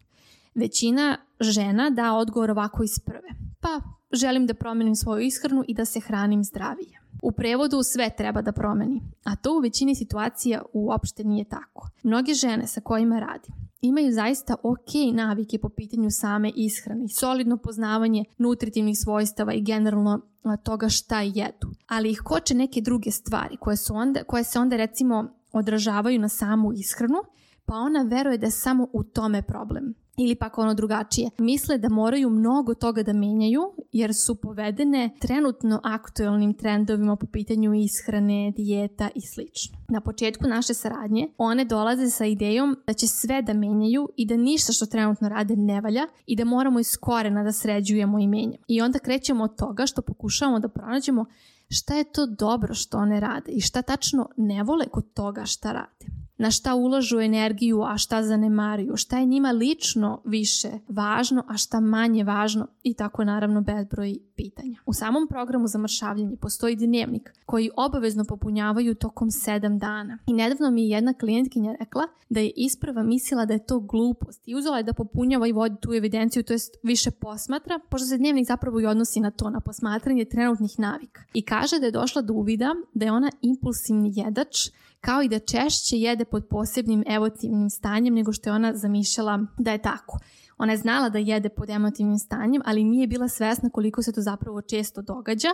Većina 0.55 1.17
žena 1.39 1.89
da 1.89 2.13
odgovor 2.13 2.51
ovako 2.51 2.83
iz 2.83 2.99
prve. 3.05 3.29
Pa 3.59 3.81
želim 4.11 4.47
da 4.47 4.53
promenim 4.53 4.95
svoju 4.95 5.21
ishranu 5.21 5.63
i 5.67 5.73
da 5.73 5.85
se 5.85 5.99
hranim 5.99 6.43
zdravije. 6.43 6.99
U 7.21 7.31
prevodu 7.31 7.83
sve 7.83 8.09
treba 8.17 8.41
da 8.41 8.51
promeni, 8.51 9.01
a 9.23 9.35
to 9.35 9.57
u 9.57 9.59
većini 9.59 9.95
situacija 9.95 10.61
uopšte 10.73 11.23
nije 11.23 11.45
tako. 11.45 11.89
Mnoge 12.03 12.33
žene 12.33 12.67
sa 12.67 12.81
kojima 12.81 13.19
radim 13.19 13.69
imaju 13.81 14.11
zaista 14.11 14.55
ok 14.63 15.13
navike 15.13 15.59
po 15.59 15.69
pitanju 15.69 16.09
same 16.11 16.51
ishrane 16.55 17.05
i 17.05 17.09
solidno 17.09 17.57
poznavanje 17.57 18.25
nutritivnih 18.37 18.97
svojstava 18.97 19.53
i 19.53 19.61
generalno 19.61 20.21
toga 20.63 20.89
šta 20.89 21.21
jedu. 21.21 21.71
Ali 21.87 22.11
ih 22.11 22.21
koče 22.25 22.53
neke 22.53 22.81
druge 22.81 23.11
stvari 23.11 23.57
koje, 23.57 23.77
su 23.77 23.95
onda, 23.95 24.23
koje 24.23 24.43
se 24.43 24.59
onda 24.59 24.75
recimo 24.75 25.27
odražavaju 25.51 26.19
na 26.19 26.29
samu 26.29 26.73
ishranu, 26.73 27.23
pa 27.65 27.73
ona 27.75 28.01
veruje 28.01 28.37
da 28.37 28.45
je 28.45 28.51
samo 28.51 28.87
u 28.93 29.03
tome 29.03 29.41
problem 29.41 29.93
ili 30.19 30.35
pak 30.35 30.57
ono 30.57 30.73
drugačije. 30.73 31.29
Misle 31.37 31.77
da 31.77 31.89
moraju 31.89 32.29
mnogo 32.29 32.73
toga 32.73 33.03
da 33.03 33.13
menjaju 33.13 33.61
jer 33.91 34.15
su 34.15 34.35
povedene 34.35 35.09
trenutno 35.19 35.81
aktualnim 35.83 36.53
trendovima 36.53 37.15
po 37.15 37.27
pitanju 37.27 37.73
ishrane, 37.73 38.51
dijeta 38.51 39.09
i 39.15 39.21
sl. 39.21 39.41
Na 39.89 40.01
početku 40.01 40.47
naše 40.47 40.73
saradnje 40.73 41.27
one 41.37 41.65
dolaze 41.65 42.09
sa 42.09 42.25
idejom 42.25 42.75
da 42.87 42.93
će 42.93 43.07
sve 43.07 43.41
da 43.41 43.53
menjaju 43.53 44.09
i 44.15 44.25
da 44.25 44.37
ništa 44.37 44.73
što 44.73 44.85
trenutno 44.85 45.29
rade 45.29 45.55
ne 45.55 45.81
valja 45.81 46.07
i 46.25 46.35
da 46.35 46.45
moramo 46.45 46.79
iz 46.79 46.97
korena 46.97 47.43
da 47.43 47.51
sređujemo 47.51 48.19
i 48.19 48.27
menjamo. 48.27 48.63
I 48.67 48.81
onda 48.81 48.99
krećemo 48.99 49.43
od 49.43 49.55
toga 49.55 49.85
što 49.85 50.01
pokušavamo 50.01 50.59
da 50.59 50.69
pronađemo 50.69 51.25
šta 51.69 51.95
je 51.95 52.11
to 52.11 52.25
dobro 52.25 52.73
što 52.73 52.97
one 52.97 53.19
rade 53.19 53.51
i 53.51 53.61
šta 53.61 53.81
tačno 53.81 54.29
ne 54.37 54.63
vole 54.63 54.85
kod 54.87 55.13
toga 55.13 55.45
šta 55.45 55.71
rade. 55.71 56.28
Na 56.39 56.51
šta 56.51 56.75
ulažu 56.75 57.19
energiju, 57.19 57.83
a 57.83 57.97
šta 57.97 58.23
zanemaruju, 58.23 58.95
šta 58.95 59.19
je 59.19 59.25
njima 59.25 59.51
lično 59.51 60.21
više 60.25 60.69
važno, 60.87 61.43
a 61.47 61.57
šta 61.57 61.79
manje 61.79 62.23
važno 62.23 62.67
i 62.83 62.93
tako 62.93 63.23
naravno 63.23 63.61
bezbroj 63.61 64.17
pitanja. 64.35 64.79
U 64.85 64.93
samom 64.93 65.27
programu 65.27 65.67
za 65.67 65.77
mršavljenje 65.77 66.37
postoji 66.37 66.75
dnevnik 66.75 67.33
koji 67.45 67.69
obavezno 67.77 68.23
popunjavaju 68.23 68.95
tokom 68.95 69.31
sedam 69.31 69.79
dana. 69.79 70.17
I 70.27 70.33
nedavno 70.33 70.71
mi 70.71 70.83
je 70.83 70.89
jedna 70.89 71.13
klijentkinja 71.13 71.75
rekla 71.79 72.03
da 72.29 72.39
je 72.39 72.51
isprava 72.55 73.03
mislila 73.03 73.45
da 73.45 73.53
je 73.53 73.65
to 73.65 73.79
glupost 73.79 74.47
i 74.47 74.55
uzela 74.55 74.77
je 74.77 74.83
da 74.83 74.93
popunjava 74.93 75.47
i 75.47 75.51
vodi 75.51 75.75
tu 75.81 75.93
evidenciju, 75.93 76.43
to 76.43 76.53
jest 76.53 76.75
više 76.83 77.11
posmatra, 77.11 77.79
pošto 77.89 78.05
se 78.07 78.17
dnevnik 78.17 78.47
zapravo 78.47 78.79
i 78.79 78.85
odnosi 78.85 79.19
na 79.19 79.31
to, 79.31 79.49
na 79.49 79.59
posmatranje 79.59 80.25
trenutnih 80.25 80.79
navika. 80.79 81.21
I 81.33 81.41
kaže 81.41 81.79
da 81.79 81.85
je 81.85 81.91
došla 81.91 82.21
do 82.21 82.33
uvida 82.33 82.75
da 82.93 83.05
je 83.05 83.11
ona 83.11 83.31
impulsivni 83.41 84.13
jedač 84.15 84.69
kao 85.01 85.21
i 85.21 85.29
da 85.29 85.39
češće 85.39 85.97
jede 85.97 86.25
pod 86.25 86.47
posebnim 86.49 87.03
emotivnim 87.07 87.69
stanjem 87.69 88.13
nego 88.13 88.33
što 88.33 88.49
je 88.49 88.53
ona 88.53 88.75
zamišljala 88.75 89.45
da 89.57 89.71
je 89.71 89.81
tako. 89.81 90.19
Ona 90.57 90.73
je 90.73 90.77
znala 90.77 91.09
da 91.09 91.19
jede 91.19 91.49
pod 91.49 91.69
emotivnim 91.69 92.17
stanjem, 92.17 92.61
ali 92.65 92.83
nije 92.83 93.07
bila 93.07 93.27
svesna 93.27 93.69
koliko 93.69 94.01
se 94.01 94.13
to 94.13 94.21
zapravo 94.21 94.61
često 94.61 95.01
događa 95.01 95.49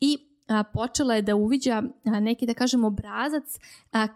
i 0.00 0.18
počela 0.72 1.14
je 1.14 1.22
da 1.22 1.34
uviđa 1.34 1.82
neki, 2.04 2.46
da 2.46 2.54
kažem, 2.54 2.84
obrazac 2.84 3.44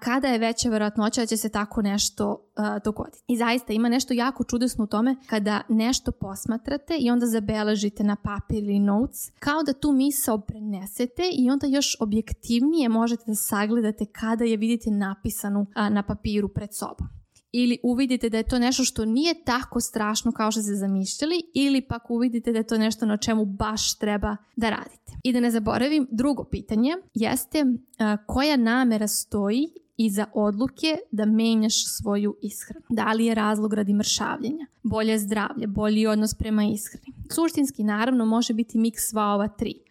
kada 0.00 0.28
je 0.28 0.38
veća 0.38 0.68
verovatnoća 0.68 1.20
da 1.20 1.26
će 1.26 1.36
se 1.36 1.48
tako 1.48 1.82
nešto 1.82 2.46
dogoditi. 2.84 3.24
I 3.28 3.36
zaista 3.36 3.72
ima 3.72 3.88
nešto 3.88 4.14
jako 4.14 4.44
čudesno 4.44 4.84
u 4.84 4.86
tome 4.86 5.16
kada 5.26 5.60
nešto 5.68 6.12
posmatrate 6.12 6.96
i 6.98 7.10
onda 7.10 7.26
zabeležite 7.26 8.04
na 8.04 8.16
papir 8.16 8.64
ili 8.64 8.78
notes, 8.78 9.30
kao 9.38 9.62
da 9.62 9.72
tu 9.72 9.92
misao 9.92 10.40
prenesete 10.40 11.22
i 11.32 11.50
onda 11.50 11.66
još 11.66 11.96
objektivnije 12.00 12.88
možete 12.88 13.22
da 13.26 13.34
sagledate 13.34 14.04
kada 14.04 14.44
je 14.44 14.56
vidite 14.56 14.90
napisanu 14.90 15.66
na 15.90 16.02
papiru 16.02 16.48
pred 16.48 16.74
sobom 16.74 17.20
ili 17.52 17.78
uvidite 17.82 18.28
da 18.28 18.36
je 18.36 18.48
to 18.48 18.58
nešto 18.58 18.84
što 18.84 19.04
nije 19.04 19.44
tako 19.44 19.80
strašno 19.80 20.32
kao 20.32 20.50
što 20.50 20.62
ste 20.62 20.74
zamišljali 20.74 21.42
ili 21.54 21.80
pak 21.80 22.10
uvidite 22.10 22.52
da 22.52 22.58
je 22.58 22.66
to 22.66 22.78
nešto 22.78 23.06
na 23.06 23.16
čemu 23.16 23.44
baš 23.44 23.98
treba 23.98 24.36
da 24.56 24.70
radite. 24.70 25.09
I 25.22 25.32
da 25.32 25.40
ne 25.40 25.50
zaboravim, 25.50 26.08
drugo 26.10 26.44
pitanje 26.44 26.96
jeste 27.14 27.64
a, 27.98 28.16
koja 28.26 28.56
namera 28.56 29.08
stoji 29.08 29.68
iza 29.96 30.26
odluke 30.34 30.96
da 31.10 31.24
menjaš 31.24 31.84
svoju 31.96 32.36
ishranu. 32.42 32.86
Da 32.88 33.12
li 33.12 33.26
je 33.26 33.34
razlog 33.34 33.74
radi 33.74 33.94
mršavljenja, 33.94 34.66
bolje 34.82 35.18
zdravlje, 35.18 35.66
bolji 35.66 36.06
odnos 36.06 36.34
prema 36.34 36.64
ishrani. 36.64 37.06
Suštinski 37.34 37.84
naravno 37.84 38.24
može 38.24 38.54
biti 38.54 38.78
miks 38.78 39.02
sva 39.08 39.24
ova 39.24 39.48
tri 39.48 39.89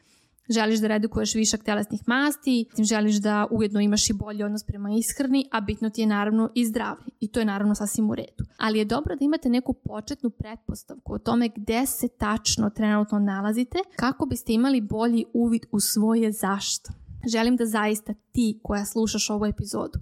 želiš 0.49 0.79
da 0.79 0.87
redukuješ 0.87 1.35
višak 1.35 1.63
telesnih 1.63 2.01
masti, 2.07 2.65
želiš 2.89 3.15
da 3.15 3.47
ujedno 3.51 3.79
imaš 3.79 4.09
i 4.09 4.13
bolji 4.13 4.43
odnos 4.43 4.63
prema 4.63 4.89
ishrani, 4.91 5.45
a 5.51 5.61
bitno 5.61 5.89
ti 5.89 6.01
je 6.01 6.07
naravno 6.07 6.49
i 6.55 6.65
zdravlje. 6.65 7.11
I 7.19 7.27
to 7.27 7.39
je 7.39 7.45
naravno 7.45 7.75
sasvim 7.75 8.09
u 8.09 8.15
redu. 8.15 8.43
Ali 8.57 8.79
je 8.79 8.85
dobro 8.85 9.15
da 9.15 9.25
imate 9.25 9.49
neku 9.49 9.73
početnu 9.73 10.29
pretpostavku 10.29 11.13
o 11.13 11.19
tome 11.19 11.49
gde 11.55 11.85
se 11.85 12.07
tačno 12.07 12.69
trenutno 12.69 13.19
nalazite 13.19 13.79
kako 13.95 14.25
biste 14.25 14.53
imali 14.53 14.81
bolji 14.81 15.25
uvid 15.33 15.65
u 15.71 15.79
svoje 15.79 16.31
zašto. 16.31 16.91
Želim 17.31 17.55
da 17.55 17.65
zaista 17.65 18.13
ti 18.31 18.59
koja 18.63 18.85
slušaš 18.85 19.29
ovu 19.29 19.45
epizodu 19.45 19.99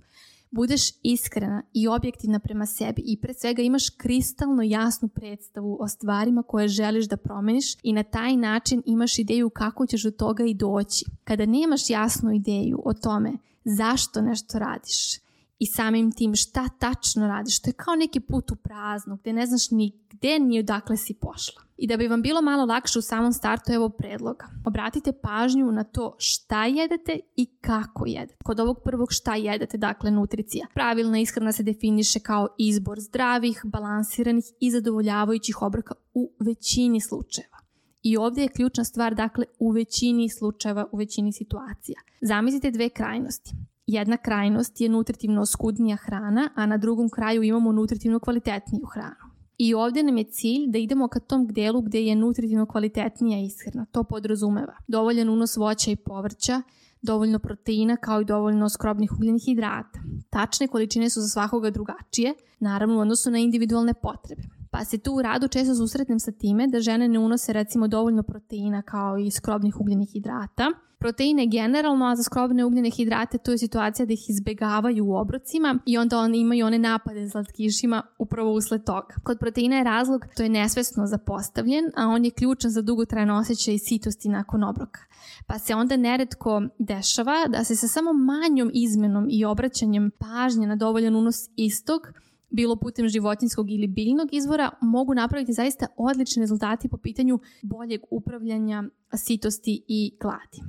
budeš 0.51 0.81
iskrena 1.03 1.63
i 1.73 1.87
objektivna 1.87 2.39
prema 2.39 2.65
sebi 2.65 3.01
i 3.05 3.17
pre 3.21 3.33
svega 3.33 3.61
imaš 3.61 3.89
kristalno 3.89 4.63
jasnu 4.63 5.07
predstavu 5.07 5.77
o 5.79 5.87
stvarima 5.87 6.43
koje 6.43 6.67
želiš 6.67 7.05
da 7.05 7.17
promeniš 7.17 7.75
i 7.83 7.93
na 7.93 8.03
taj 8.03 8.37
način 8.37 8.83
imaš 8.85 9.19
ideju 9.19 9.49
kako 9.49 9.85
ćeš 9.85 10.03
do 10.03 10.11
toga 10.11 10.43
i 10.45 10.53
doći. 10.53 11.05
Kada 11.23 11.45
nemaš 11.45 11.89
jasnu 11.89 12.31
ideju 12.31 12.81
o 12.85 12.93
tome 12.93 13.37
zašto 13.65 14.21
nešto 14.21 14.59
radiš, 14.59 15.26
i 15.59 15.65
samim 15.65 16.11
tim 16.11 16.35
šta 16.35 16.69
tačno 16.79 17.27
radiš. 17.27 17.61
To 17.61 17.69
je 17.69 17.73
kao 17.73 17.95
neki 17.95 18.19
put 18.19 18.51
u 18.51 18.55
praznu 18.55 19.17
gde 19.17 19.33
ne 19.33 19.45
znaš 19.45 19.71
ni 19.71 19.91
gde 20.09 20.39
ni 20.39 20.59
odakle 20.59 20.97
si 20.97 21.13
pošla. 21.13 21.61
I 21.77 21.87
da 21.87 21.97
bi 21.97 22.07
vam 22.07 22.21
bilo 22.21 22.41
malo 22.41 22.65
lakše 22.65 22.99
u 22.99 23.01
samom 23.01 23.33
startu 23.33 23.71
evo 23.71 23.89
predloga. 23.89 24.45
Obratite 24.65 25.11
pažnju 25.11 25.71
na 25.71 25.83
to 25.83 26.15
šta 26.17 26.65
jedete 26.65 27.19
i 27.35 27.45
kako 27.61 28.05
jedete. 28.05 28.43
Kod 28.43 28.59
ovog 28.59 28.77
prvog 28.83 29.07
šta 29.11 29.35
jedete, 29.35 29.77
dakle 29.77 30.11
nutricija. 30.11 30.67
Pravilna 30.73 31.19
ishrana 31.19 31.51
se 31.51 31.63
definiše 31.63 32.19
kao 32.19 32.47
izbor 32.57 32.99
zdravih, 32.99 33.61
balansiranih 33.63 34.45
i 34.59 34.71
zadovoljavajućih 34.71 35.61
obroka 35.61 35.95
u 36.13 36.31
većini 36.39 37.01
slučajeva. 37.01 37.57
I 38.03 38.17
ovdje 38.17 38.41
je 38.41 38.49
ključna 38.49 38.83
stvar, 38.83 39.15
dakle, 39.15 39.45
u 39.59 39.71
većini 39.71 40.29
slučajeva, 40.29 40.85
u 40.91 40.97
većini 40.97 41.33
situacija. 41.33 42.01
Zamislite 42.21 42.71
dve 42.71 42.89
krajnosti. 42.89 43.51
Jedna 43.87 44.17
krajnost 44.17 44.81
je 44.81 44.89
nutritivno 44.89 45.45
skudnija 45.45 45.95
hrana, 45.95 46.49
a 46.55 46.65
na 46.65 46.77
drugom 46.77 47.09
kraju 47.09 47.43
imamo 47.43 47.71
nutritivno 47.71 48.19
kvalitetniju 48.19 48.85
hranu. 48.93 49.27
I 49.57 49.73
ovdje 49.73 50.03
nam 50.03 50.17
je 50.17 50.23
cilj 50.23 50.67
da 50.67 50.77
idemo 50.77 51.07
ka 51.07 51.19
tom 51.19 51.47
delu 51.47 51.81
gdje 51.81 52.05
je 52.05 52.15
nutritivno 52.15 52.65
kvalitetnija 52.65 53.39
ishrana. 53.39 53.85
To 53.91 54.03
podrazumeva 54.03 54.75
dovoljan 54.87 55.29
unos 55.29 55.57
voća 55.57 55.91
i 55.91 55.95
povrća, 55.95 56.61
dovoljno 57.01 57.39
proteina 57.39 57.97
kao 57.97 58.21
i 58.21 58.25
dovoljno 58.25 58.69
skrobnih 58.69 59.11
ugljenih 59.11 59.43
hidrata. 59.45 59.99
Tačne 60.29 60.67
količine 60.67 61.09
su 61.09 61.21
za 61.21 61.27
svakoga 61.27 61.69
drugačije, 61.69 62.33
naravno 62.59 62.97
u 62.97 63.01
odnosu 63.01 63.31
na 63.31 63.37
individualne 63.37 63.93
potrebe. 63.93 64.56
Pa 64.71 64.85
se 64.85 64.97
tu 64.97 65.13
u 65.13 65.21
radu 65.21 65.47
često 65.47 65.75
susretnem 65.75 66.19
sa 66.19 66.31
time 66.31 66.67
da 66.67 66.79
žene 66.79 67.07
ne 67.07 67.19
unose 67.19 67.53
recimo 67.53 67.87
dovoljno 67.87 68.23
proteina 68.23 68.81
kao 68.81 69.17
i 69.17 69.31
skrobnih 69.31 69.81
ugljenih 69.81 70.09
hidrata. 70.09 70.71
Proteine 70.99 71.47
generalno, 71.47 72.05
a 72.05 72.15
za 72.15 72.23
skrobne 72.23 72.65
ugljene 72.65 72.89
hidrate 72.89 73.37
to 73.37 73.51
je 73.51 73.57
situacija 73.57 74.05
da 74.05 74.13
ih 74.13 74.29
izbegavaju 74.29 75.05
u 75.05 75.15
obrocima 75.15 75.79
i 75.85 75.97
onda 75.97 76.19
oni 76.19 76.39
imaju 76.39 76.65
one 76.65 76.79
napade 76.79 77.27
zlatkišima 77.27 78.01
upravo 78.19 78.53
usled 78.53 78.83
toga. 78.83 79.15
Kod 79.23 79.39
proteina 79.39 79.77
je 79.77 79.83
razlog 79.83 80.25
to 80.37 80.43
je 80.43 80.49
nesvesno 80.49 81.07
zapostavljen, 81.07 81.85
a 81.95 82.07
on 82.07 82.25
je 82.25 82.31
ključan 82.31 82.71
za 82.71 82.81
dugotrajno 82.81 83.37
osjećaj 83.37 83.77
sitosti 83.77 84.29
nakon 84.29 84.63
obroka. 84.63 84.99
Pa 85.47 85.59
se 85.59 85.75
onda 85.75 85.97
neretko 85.97 86.61
dešava 86.79 87.47
da 87.47 87.63
se 87.63 87.75
sa 87.75 87.87
samo 87.87 88.13
manjom 88.13 88.71
izmenom 88.73 89.27
i 89.29 89.45
obraćanjem 89.45 90.11
pažnje 90.19 90.67
na 90.67 90.75
dovoljan 90.75 91.15
unos 91.15 91.35
istog 91.55 92.01
bilo 92.49 92.75
putem 92.75 93.09
životinskog 93.09 93.71
ili 93.71 93.87
biljnog 93.87 94.33
izvora, 94.33 94.69
mogu 94.81 95.13
napraviti 95.13 95.53
zaista 95.53 95.87
odlične 95.97 96.39
rezultati 96.39 96.89
po 96.89 96.97
pitanju 96.97 97.39
boljeg 97.61 98.01
upravljanja 98.11 98.83
sitosti 99.15 99.83
i 99.87 100.17
gladi. 100.21 100.59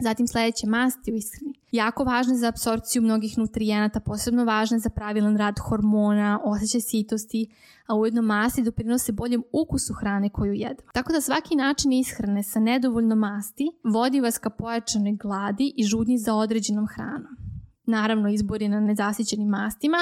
Zatim 0.00 0.26
sledeće 0.26 0.66
masti 0.66 1.12
u 1.12 1.16
ishrani. 1.16 1.54
Jako 1.72 2.04
važne 2.04 2.34
za 2.34 2.48
apsorpciju 2.48 3.02
mnogih 3.02 3.38
nutrijenata, 3.38 4.00
posebno 4.00 4.44
važne 4.44 4.78
za 4.78 4.90
pravilan 4.90 5.36
rad 5.36 5.58
hormona, 5.58 6.40
osjećaj 6.44 6.80
sitosti, 6.80 7.46
a 7.86 7.94
ujedno 7.94 8.22
masti 8.22 8.62
doprinose 8.62 9.12
boljem 9.12 9.42
ukusu 9.52 9.94
hrane 9.94 10.28
koju 10.28 10.52
jedemo. 10.52 10.90
Tako 10.92 11.12
da 11.12 11.20
svaki 11.20 11.56
način 11.56 11.92
ishrane 11.92 12.42
sa 12.42 12.60
nedovoljno 12.60 13.14
masti 13.14 13.70
vodi 13.84 14.20
vas 14.20 14.38
ka 14.38 14.50
pojačanoj 14.50 15.12
gladi 15.12 15.72
i 15.76 15.84
žudnji 15.84 16.18
za 16.18 16.34
određenom 16.34 16.86
hranom. 16.86 17.45
Naravno, 17.86 18.28
izbor 18.28 18.62
je 18.62 18.68
na 18.68 18.80
nezasićenim 18.80 19.48
mastima, 19.48 19.98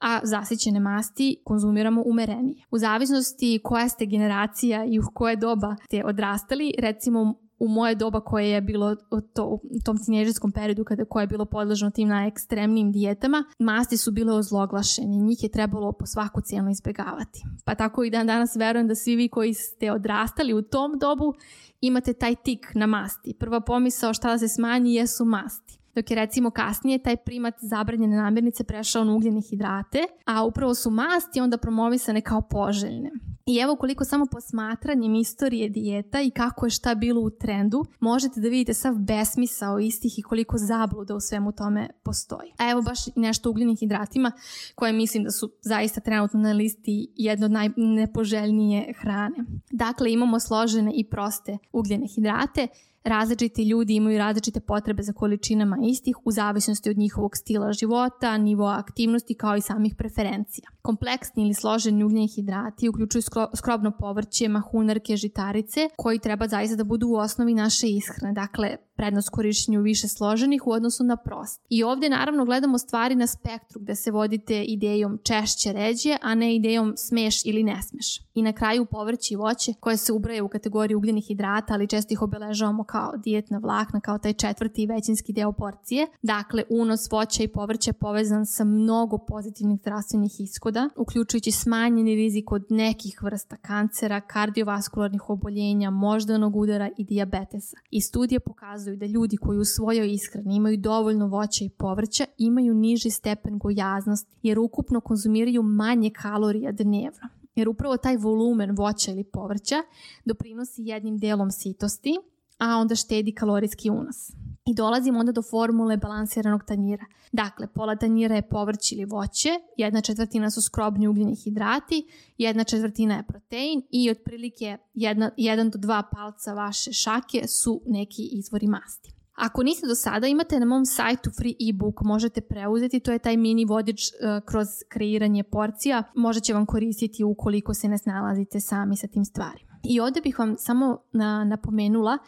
a 0.00 0.20
zasićene 0.22 0.80
masti 0.80 1.36
konzumiramo 1.44 2.02
umerenije. 2.06 2.64
U 2.70 2.78
zavisnosti 2.78 3.60
koja 3.64 3.88
ste 3.88 4.06
generacija 4.06 4.84
i 4.84 4.98
u 4.98 5.02
koje 5.14 5.36
doba 5.36 5.76
ste 5.84 6.04
odrastali, 6.04 6.72
recimo 6.78 7.34
u 7.58 7.68
moje 7.68 7.94
doba 7.94 8.20
koje 8.20 8.50
je 8.50 8.60
bilo 8.60 8.96
to, 9.34 9.44
u 9.46 9.80
tom 9.84 9.98
tinežerskom 10.04 10.52
periodu 10.52 10.84
kada 10.84 11.04
koje 11.04 11.22
je 11.22 11.26
bilo 11.26 11.44
podložno 11.44 11.90
tim 11.90 12.08
na 12.08 12.26
ekstremnim 12.26 12.92
dijetama, 12.92 13.44
masti 13.58 13.96
su 13.96 14.12
bile 14.12 14.32
ozloglašene 14.32 15.16
njih 15.16 15.42
je 15.42 15.48
trebalo 15.48 15.92
po 15.92 16.06
svaku 16.06 16.40
cijenu 16.40 16.70
izbjegavati. 16.70 17.42
Pa 17.64 17.74
tako 17.74 18.04
i 18.04 18.10
dan 18.10 18.26
danas 18.26 18.56
verujem 18.56 18.88
da 18.88 18.94
svi 18.94 19.16
vi 19.16 19.28
koji 19.28 19.54
ste 19.54 19.92
odrastali 19.92 20.54
u 20.54 20.62
tom 20.62 20.98
dobu 20.98 21.34
imate 21.80 22.12
taj 22.12 22.34
tik 22.34 22.66
na 22.74 22.86
masti. 22.86 23.34
Prva 23.38 23.60
pomisao 23.60 24.14
šta 24.14 24.30
da 24.30 24.38
se 24.38 24.48
smanji 24.48 24.94
jesu 24.94 25.24
masti 25.24 25.78
dok 25.96 26.10
je 26.10 26.16
recimo 26.16 26.50
kasnije 26.50 26.98
taj 26.98 27.16
primat 27.16 27.54
zabranjene 27.60 28.16
namirnice 28.16 28.64
prešao 28.64 29.04
na 29.04 29.14
ugljene 29.14 29.40
hidrate, 29.40 30.06
a 30.24 30.44
upravo 30.44 30.74
su 30.74 30.90
masti 30.90 31.40
onda 31.40 31.58
promovisane 31.58 32.20
kao 32.20 32.40
poželjne. 32.40 33.10
I 33.46 33.56
evo 33.56 33.76
koliko 33.76 34.04
samo 34.04 34.26
posmatranjem 34.26 35.14
istorije 35.14 35.68
dijeta 35.68 36.20
i 36.20 36.30
kako 36.30 36.66
je 36.66 36.70
šta 36.70 36.94
bilo 36.94 37.20
u 37.20 37.30
trendu, 37.30 37.84
možete 38.00 38.40
da 38.40 38.48
vidite 38.48 38.74
sav 38.74 38.94
besmisao 38.94 39.78
istih 39.78 40.18
i 40.18 40.22
koliko 40.22 40.58
zabluda 40.58 41.14
u 41.14 41.20
svemu 41.20 41.52
tome 41.52 41.88
postoji. 42.02 42.52
A 42.58 42.70
evo 42.70 42.82
baš 42.82 42.98
nešto 43.16 43.50
ugljenih 43.50 43.78
hidratima 43.78 44.32
koje 44.74 44.92
mislim 44.92 45.24
da 45.24 45.30
su 45.30 45.52
zaista 45.62 46.00
trenutno 46.00 46.40
na 46.40 46.52
listi 46.52 47.12
jedno 47.16 47.46
od 47.46 47.52
najnepoželjnije 47.52 48.94
hrane. 49.00 49.36
Dakle, 49.70 50.12
imamo 50.12 50.40
složene 50.40 50.92
i 50.94 51.04
proste 51.04 51.58
ugljene 51.72 52.06
hidrate, 52.06 52.68
Različiti 53.06 53.68
ljudi 53.68 53.94
imaju 53.94 54.18
različite 54.18 54.60
potrebe 54.60 55.02
za 55.02 55.12
količinama 55.12 55.76
istih 55.82 56.16
u 56.24 56.30
zavisnosti 56.30 56.90
od 56.90 56.98
njihovog 56.98 57.36
stila 57.36 57.72
života, 57.72 58.38
nivoa 58.38 58.78
aktivnosti 58.78 59.34
kao 59.34 59.56
i 59.56 59.60
samih 59.60 59.94
preferencija. 59.98 60.68
Kompleksni 60.82 61.42
ili 61.42 61.54
složeni 61.54 62.04
ugljeni 62.04 62.28
hidrati 62.28 62.88
uključuju 62.88 63.22
skrobno 63.56 63.92
povrće, 63.98 64.48
mahunarke, 64.48 65.16
žitarice 65.16 65.88
koji 65.96 66.18
treba 66.18 66.48
zaista 66.48 66.76
da 66.76 66.84
budu 66.84 67.08
u 67.08 67.16
osnovi 67.16 67.54
naše 67.54 67.86
ishrane. 67.88 68.32
Dakle, 68.34 68.76
prednost 68.96 69.28
korišćenju 69.30 69.80
više 69.80 70.08
složenih 70.08 70.66
u 70.66 70.70
odnosu 70.70 71.04
na 71.04 71.16
prost. 71.16 71.60
I 71.68 71.84
ovdje 71.84 72.10
naravno 72.10 72.44
gledamo 72.44 72.78
stvari 72.78 73.14
na 73.14 73.26
spektru 73.26 73.80
gde 73.80 73.94
se 73.94 74.10
vodite 74.10 74.64
idejom 74.64 75.18
češće 75.22 75.72
ređe, 75.72 76.16
a 76.22 76.34
ne 76.34 76.56
idejom 76.56 76.94
smeš 76.96 77.44
ili 77.44 77.62
ne 77.62 77.82
smeš. 77.82 78.20
I 78.34 78.42
na 78.42 78.52
kraju 78.52 78.86
povrće 78.86 79.34
i 79.34 79.36
voće 79.36 79.74
koje 79.80 79.96
se 79.96 80.12
ubraje 80.12 80.42
u 80.42 80.48
kategoriju 80.48 80.98
ugljenih 80.98 81.26
hidrata, 81.26 81.74
ali 81.74 81.88
često 81.88 82.14
ih 82.14 82.22
obeležavamo 82.22 82.84
kao 82.84 83.12
dijetna 83.16 83.58
vlakna, 83.58 84.00
kao 84.00 84.18
taj 84.18 84.32
četvrti 84.32 84.82
i 84.82 84.86
većinski 84.86 85.32
deo 85.32 85.52
porcije. 85.52 86.06
Dakle, 86.22 86.62
unos 86.70 87.00
voća 87.10 87.42
i 87.42 87.48
povrća 87.48 87.88
je 87.88 87.92
povezan 87.92 88.46
sa 88.46 88.64
mnogo 88.64 89.18
pozitivnih 89.18 89.80
zdravstvenih 89.80 90.40
ishoda, 90.40 90.88
uključujući 90.96 91.50
smanjeni 91.50 92.14
rizik 92.14 92.52
od 92.52 92.64
nekih 92.70 93.22
vrsta 93.22 93.56
kancera, 93.56 94.20
kardiovaskularnih 94.20 95.30
oboljenja, 95.30 95.90
moždanog 95.90 96.56
udara 96.56 96.90
i 96.98 97.04
dijabetesa. 97.04 97.76
I 97.90 98.00
studije 98.00 98.40
pokazuju 98.40 98.85
da 98.94 99.06
ljudi 99.06 99.36
koji 99.36 99.58
u 99.58 99.64
svojoj 99.64 100.12
ishrani 100.12 100.56
imaju 100.56 100.76
dovoljno 100.76 101.26
voća 101.26 101.64
i 101.64 101.68
povrća 101.68 102.24
imaju 102.38 102.74
niži 102.74 103.10
stepen 103.10 103.58
gojaznosti 103.58 104.36
jer 104.42 104.58
ukupno 104.58 105.00
konzumiraju 105.00 105.62
manje 105.62 106.10
kalorija 106.10 106.72
dnevno 106.72 107.28
jer 107.54 107.68
upravo 107.68 107.96
taj 107.96 108.16
volumen 108.16 108.76
voća 108.76 109.10
ili 109.10 109.24
povrća 109.24 109.76
doprinosi 110.24 110.82
jednim 110.82 111.18
delom 111.18 111.50
sitosti, 111.50 112.16
a 112.58 112.76
onda 112.76 112.94
štedi 112.94 113.32
kalorijski 113.32 113.90
unos. 113.90 114.32
I 114.66 114.74
dolazimo 114.74 115.18
onda 115.18 115.32
do 115.32 115.42
formule 115.42 115.96
balansiranog 115.96 116.64
tanjira. 116.64 117.04
Dakle, 117.32 117.66
pola 117.66 117.96
tanjira 117.96 118.34
je 118.34 118.48
povrće 118.48 118.94
ili 118.94 119.04
voće, 119.04 119.48
jedna 119.76 120.00
četvrtina 120.00 120.50
su 120.50 120.62
skrobni 120.62 121.08
ugljeni 121.08 121.36
hidrati, 121.36 122.06
jedna 122.38 122.64
četvrtina 122.64 123.16
je 123.16 123.26
protein 123.28 123.82
i 123.90 124.10
otprilike 124.10 124.78
jedna, 124.94 125.30
jedan 125.36 125.70
do 125.70 125.78
dva 125.78 126.02
palca 126.12 126.54
vaše 126.54 126.92
šake 126.92 127.46
su 127.48 127.82
neki 127.86 128.28
izvori 128.32 128.66
masti. 128.66 129.12
Ako 129.34 129.62
niste 129.62 129.86
do 129.86 129.94
sada, 129.94 130.26
imate 130.26 130.60
na 130.60 130.66
mom 130.66 130.86
sajtu 130.86 131.30
free 131.30 131.54
ebook, 131.70 132.00
možete 132.02 132.40
preuzeti, 132.40 133.00
to 133.00 133.12
je 133.12 133.18
taj 133.18 133.36
mini 133.36 133.64
vodič 133.64 134.00
uh, 134.00 134.44
kroz 134.46 134.66
kreiranje 134.88 135.42
porcija, 135.42 136.02
može 136.14 136.40
će 136.40 136.54
vam 136.54 136.66
koristiti 136.66 137.24
ukoliko 137.24 137.74
se 137.74 137.88
ne 137.88 137.98
snalazite 137.98 138.60
sami 138.60 138.96
sa 138.96 139.06
tim 139.06 139.24
stvarima. 139.24 139.80
I 139.84 140.00
ovde 140.00 140.20
bih 140.20 140.38
vam 140.38 140.54
samo 140.58 140.98
na, 141.12 141.44
napomenula 141.44 142.18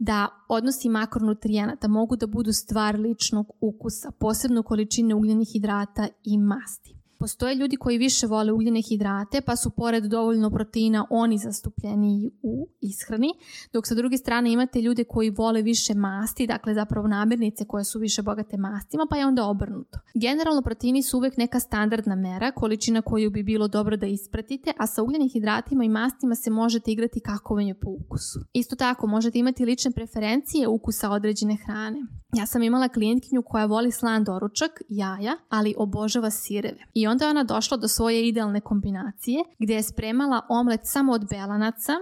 da 0.00 0.28
odnosi 0.48 0.88
makronutrijenata 0.88 1.88
mogu 1.88 2.16
da 2.16 2.26
budu 2.26 2.52
stvar 2.52 2.98
ličnog 2.98 3.46
ukusa, 3.60 4.10
posebno 4.10 4.62
količine 4.62 5.14
ugljenih 5.14 5.48
hidrata 5.52 6.08
i 6.24 6.38
masti. 6.38 6.99
Postoje 7.20 7.54
ljudi 7.54 7.76
koji 7.76 7.98
više 7.98 8.26
vole 8.26 8.52
ugljene 8.52 8.82
hidrate, 8.82 9.40
pa 9.40 9.56
su 9.56 9.70
pored 9.70 10.04
dovoljno 10.04 10.50
proteina 10.50 11.06
oni 11.10 11.38
zastupljeni 11.38 12.30
u 12.42 12.68
ishrani, 12.80 13.28
dok 13.72 13.86
sa 13.86 13.94
druge 13.94 14.16
strane 14.16 14.52
imate 14.52 14.80
ljude 14.80 15.04
koji 15.04 15.30
vole 15.30 15.62
više 15.62 15.94
masti, 15.94 16.46
dakle 16.46 16.74
zapravo 16.74 17.08
namirnice 17.08 17.64
koje 17.64 17.84
su 17.84 17.98
više 17.98 18.22
bogate 18.22 18.56
mastima, 18.56 19.06
pa 19.10 19.16
je 19.16 19.26
onda 19.26 19.44
obrnuto. 19.44 19.98
Generalno 20.14 20.62
proteini 20.62 21.02
su 21.02 21.16
uvek 21.16 21.36
neka 21.36 21.60
standardna 21.60 22.14
mera, 22.14 22.52
količina 22.52 23.02
koju 23.02 23.30
bi 23.30 23.42
bilo 23.42 23.68
dobro 23.68 23.96
da 23.96 24.06
ispratite, 24.06 24.72
a 24.78 24.86
sa 24.86 25.02
ugljenim 25.02 25.28
hidratima 25.28 25.84
i 25.84 25.88
mastima 25.88 26.34
se 26.34 26.50
možete 26.50 26.92
igrati 26.92 27.20
kako 27.20 27.54
vam 27.54 27.66
je 27.66 27.74
po 27.74 27.90
ukusu. 27.90 28.40
Isto 28.52 28.76
tako, 28.76 29.06
možete 29.06 29.38
imati 29.38 29.64
lične 29.64 29.90
preferencije 29.90 30.68
ukusa 30.68 31.10
određene 31.10 31.56
hrane. 31.66 32.00
Ja 32.32 32.46
sam 32.46 32.62
imala 32.62 32.88
klijentkinju 32.88 33.42
koja 33.42 33.66
voli 33.66 33.92
slan 33.92 34.24
doručak, 34.24 34.70
jaja, 34.88 35.36
ali 35.48 35.74
obožava 35.78 36.30
sireve. 36.30 36.84
I 36.94 37.06
onda 37.10 37.24
je 37.24 37.30
ona 37.30 37.44
došla 37.44 37.76
do 37.76 37.88
svoje 37.88 38.28
idealne 38.28 38.60
kombinacije 38.60 39.44
gdje 39.58 39.74
je 39.74 39.82
spremala 39.82 40.46
omlet 40.48 40.80
samo 40.84 41.12
od 41.12 41.28
belanaca, 41.30 41.92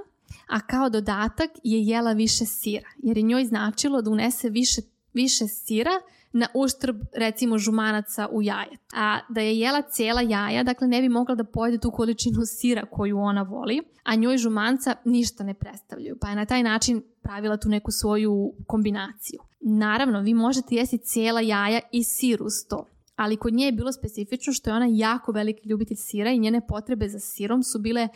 a 0.47 0.61
kao 0.61 0.89
dodatak 0.89 1.51
je 1.65 1.83
jela 1.83 2.13
više 2.13 2.45
sira, 2.45 2.89
jer 2.99 3.17
je 3.17 3.23
njoj 3.23 3.45
značilo 3.45 4.03
da 4.03 4.11
unese 4.11 4.49
više, 4.49 4.81
više 5.13 5.47
sira 5.47 5.91
na 6.33 6.47
uštrb 6.55 6.97
recimo 7.15 7.59
žumanaca 7.59 8.29
u 8.33 8.43
jajet. 8.43 8.81
A 8.95 9.19
da 9.29 9.41
je 9.41 9.59
jela 9.59 9.83
cijela 9.83 10.21
jaja, 10.21 10.63
dakle 10.63 10.89
ne 10.89 11.01
bi 11.01 11.09
mogla 11.09 11.35
da 11.35 11.45
pojede 11.45 11.79
tu 11.79 11.91
količinu 11.91 12.43
sira 12.47 12.87
koju 12.87 13.19
ona 13.19 13.43
voli, 13.43 13.83
a 14.05 14.15
njoj 14.15 14.39
žumanca 14.39 14.95
ništa 15.05 15.45
ne 15.45 15.55
predstavljaju, 15.55 16.17
pa 16.21 16.29
je 16.29 16.37
na 16.37 16.47
taj 16.47 16.63
način 16.63 17.03
pravila 17.23 17.57
tu 17.57 17.69
neku 17.69 17.91
svoju 17.91 18.53
kombinaciju. 18.67 19.41
Naravno, 19.61 20.21
vi 20.21 20.35
možete 20.35 20.75
jesti 20.75 20.99
cijela 20.99 21.41
jaja 21.41 21.81
i 21.93 22.05
sir 22.05 22.43
uz 22.43 22.53
to, 22.69 22.87
ali 23.19 23.37
kod 23.37 23.55
nje 23.55 23.65
je 23.65 23.73
bilo 23.73 23.93
specifično 23.93 24.53
što 24.53 24.71
je 24.71 24.77
ona 24.77 24.87
jako 24.91 25.33
veliki 25.33 25.69
ljubitelj 25.69 25.97
sira 25.97 26.31
i 26.31 26.39
njene 26.39 26.67
potrebe 26.67 27.09
za 27.09 27.19
sirom 27.19 27.63
su 27.63 27.79
bile 27.79 28.09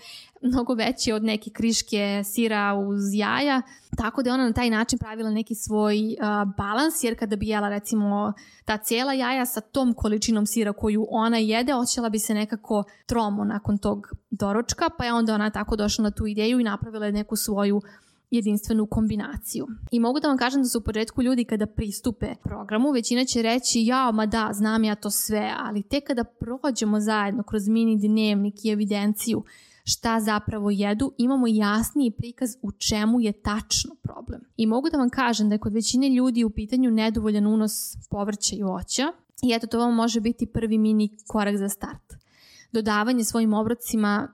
mnogo 0.43 0.75
veće 0.75 1.15
od 1.15 1.25
neke 1.25 1.51
kriške 1.51 2.23
sira 2.25 2.75
uz 2.75 3.01
jaja, 3.15 3.63
tako 3.97 4.23
da 4.23 4.31
je 4.31 4.35
ona 4.35 4.47
na 4.47 4.53
taj 4.53 4.71
način 4.71 4.99
pravila 4.99 5.31
neki 5.31 5.55
svoj 5.55 5.97
uh, 5.99 6.55
balans, 6.57 7.05
jer 7.05 7.19
kada 7.19 7.37
bi 7.37 7.49
jela 7.49 7.69
recimo 7.69 8.33
ta 8.65 8.77
cijela 8.77 9.13
jaja 9.13 9.47
sa 9.47 9.61
tom 9.61 9.95
količinom 9.95 10.47
sira 10.47 10.73
koju 10.73 11.07
ona 11.11 11.39
jede, 11.39 11.75
osjećala 11.75 12.09
bi 12.09 12.19
se 12.19 12.35
nekako 12.35 12.85
tromo 13.07 13.45
nakon 13.45 13.79
tog 13.79 14.07
doručka, 14.31 14.89
pa 14.99 15.05
je 15.05 15.13
onda 15.13 15.35
ona 15.35 15.51
tako 15.51 15.77
došla 15.77 16.03
na 16.03 16.11
tu 16.11 16.27
ideju 16.27 16.61
i 16.61 16.65
napravila 16.65 17.11
neku 17.11 17.37
svoju 17.37 17.81
jedinstvenu 18.33 18.87
kombinaciju. 18.87 19.67
I 19.91 20.01
mogu 20.01 20.21
da 20.21 20.29
vam 20.29 20.37
kažem 20.37 20.63
da 20.63 20.69
su 20.69 20.79
u 20.79 20.83
početku 20.83 21.23
ljudi 21.23 21.45
kada 21.45 21.67
pristupe 21.67 22.35
programu, 22.45 22.91
većina 22.91 23.25
će 23.25 23.43
reći 23.43 23.87
ja, 23.87 24.11
ma 24.11 24.27
da, 24.27 24.51
znam 24.53 24.85
ja 24.85 24.95
to 24.95 25.11
sve, 25.11 25.53
ali 25.59 25.83
tek 25.83 26.05
kada 26.07 26.25
prođemo 26.25 27.01
zajedno 27.01 27.43
kroz 27.43 27.69
mini 27.69 28.09
dnevnik 28.09 28.65
i 28.65 28.71
evidenciju 28.71 29.45
šta 29.85 30.21
zapravo 30.21 30.71
jedu, 30.71 31.13
imamo 31.19 31.47
jasniji 31.47 32.11
prikaz 32.11 32.51
u 32.63 32.73
čemu 32.73 33.21
je 33.21 33.33
tačno 33.33 33.95
problem. 34.03 34.41
I 34.57 34.67
mogu 34.67 34.91
da 34.91 34.99
vam 34.99 35.11
kažem 35.11 35.49
da 35.49 35.55
je 35.55 35.59
kod 35.59 35.73
većine 35.73 36.09
ljudi 36.09 36.45
u 36.45 36.51
pitanju 36.51 36.91
nedovoljan 36.91 37.47
unos 37.47 37.73
povrća 38.11 38.57
i 38.57 38.63
voća 38.63 39.13
i 39.43 39.53
eto 39.53 39.67
to 39.67 39.79
vam 39.79 39.95
može 39.95 40.21
biti 40.21 40.47
prvi 40.47 40.79
mini 40.79 41.17
korak 41.27 41.57
za 41.57 41.69
start 41.69 42.22
dodavanje 42.73 43.25
svojim 43.25 43.55
obrocima 43.55 44.29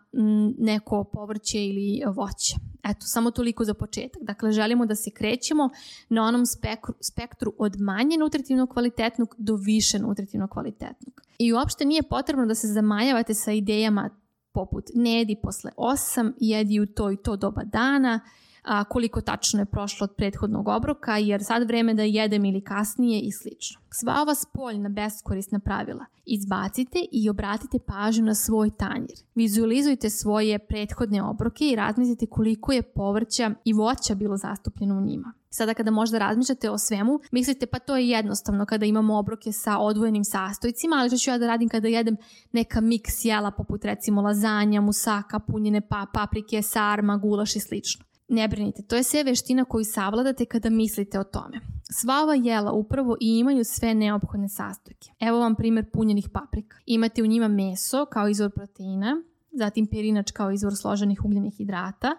neko 0.58 1.04
povrće 1.04 1.66
ili 1.66 2.02
voće. 2.06 2.54
Eto, 2.84 3.00
samo 3.00 3.30
toliko 3.30 3.64
za 3.64 3.74
početak. 3.74 4.22
Dakle, 4.22 4.52
želimo 4.52 4.86
da 4.86 4.94
se 4.94 5.10
krećemo 5.10 5.70
na 6.08 6.24
onom 6.24 6.46
spektru, 6.46 6.94
spektru 7.00 7.54
od 7.58 7.80
manje 7.80 8.16
nutritivno 8.16 8.66
kvalitetnog 8.66 9.34
do 9.38 9.54
više 9.56 9.98
nutritivno 9.98 10.48
kvalitetnog. 10.48 11.20
I 11.38 11.52
uopšte 11.52 11.84
nije 11.84 12.02
potrebno 12.02 12.46
da 12.46 12.54
se 12.54 12.66
zamajavate 12.66 13.34
sa 13.34 13.52
idejama 13.52 14.10
poput 14.52 14.84
ne 14.94 15.18
jedi 15.18 15.36
posle 15.42 15.70
8, 15.76 16.32
jedi 16.40 16.80
u 16.80 16.86
to 16.86 17.10
i 17.10 17.16
to 17.16 17.36
doba 17.36 17.62
dana, 17.64 18.20
a, 18.62 18.84
koliko 18.84 19.20
tačno 19.20 19.60
je 19.60 19.66
prošlo 19.66 20.04
od 20.04 20.14
prethodnog 20.16 20.68
obroka, 20.68 21.16
jer 21.16 21.44
sad 21.44 21.66
vreme 21.66 21.94
da 21.94 22.02
jedem 22.02 22.44
ili 22.44 22.60
kasnije 22.60 23.20
i 23.20 23.32
slično. 23.32 23.80
Sva 23.90 24.22
ova 24.22 24.34
spoljna 24.34 24.88
beskorisna 24.88 25.58
pravila 25.58 26.04
izbacite 26.28 26.98
i 27.12 27.30
obratite 27.30 27.78
pažnju 27.78 28.24
na 28.24 28.34
svoj 28.34 28.70
tanjir. 28.70 29.18
Vizualizujte 29.34 30.10
svoje 30.10 30.58
prethodne 30.58 31.22
obroke 31.22 31.70
i 31.70 31.76
razmislite 31.76 32.26
koliko 32.26 32.72
je 32.72 32.82
povrća 32.82 33.50
i 33.64 33.72
voća 33.72 34.14
bilo 34.14 34.36
zastupljeno 34.36 34.98
u 34.98 35.00
njima. 35.00 35.32
Sada 35.50 35.74
kada 35.74 35.90
možda 35.90 36.18
razmišljate 36.18 36.70
o 36.70 36.78
svemu, 36.78 37.20
mislite 37.30 37.66
pa 37.66 37.78
to 37.78 37.96
je 37.96 38.08
jednostavno 38.08 38.66
kada 38.66 38.86
imamo 38.86 39.18
obroke 39.18 39.52
sa 39.52 39.78
odvojenim 39.78 40.24
sastojcima, 40.24 40.96
ali 40.96 41.08
što 41.08 41.18
ću 41.18 41.30
ja 41.30 41.38
da 41.38 41.46
radim 41.46 41.68
kada 41.68 41.88
jedem 41.88 42.16
neka 42.52 42.80
miks 42.80 43.24
jela 43.24 43.50
poput 43.50 43.84
recimo 43.84 44.22
lazanja, 44.22 44.80
musaka, 44.80 45.38
punjene 45.38 45.80
pa, 45.80 46.06
paprike, 46.14 46.62
sarma, 46.62 47.16
gulaš 47.16 47.56
i 47.56 47.60
slično. 47.60 48.07
Ne 48.28 48.48
brinite, 48.48 48.82
to 48.82 48.96
je 48.96 49.02
sve 49.02 49.24
veština 49.24 49.64
koju 49.64 49.84
savladate 49.84 50.44
kada 50.44 50.70
mislite 50.70 51.18
o 51.20 51.24
tome. 51.24 51.60
Sva 51.90 52.22
ova 52.22 52.34
jela 52.34 52.72
upravo 52.72 53.16
i 53.20 53.38
imaju 53.38 53.64
sve 53.64 53.94
neophodne 53.94 54.48
sastojke. 54.48 55.10
Evo 55.20 55.38
vam 55.38 55.54
primjer 55.54 55.90
punjenih 55.92 56.28
paprika. 56.32 56.76
Imate 56.86 57.22
u 57.22 57.26
njima 57.26 57.48
meso 57.48 58.06
kao 58.06 58.28
izvor 58.28 58.50
proteina, 58.50 59.22
zatim 59.52 59.86
perinač 59.86 60.30
kao 60.30 60.50
izvor 60.50 60.76
složenih 60.76 61.24
ugljenih 61.24 61.54
hidrata, 61.54 62.16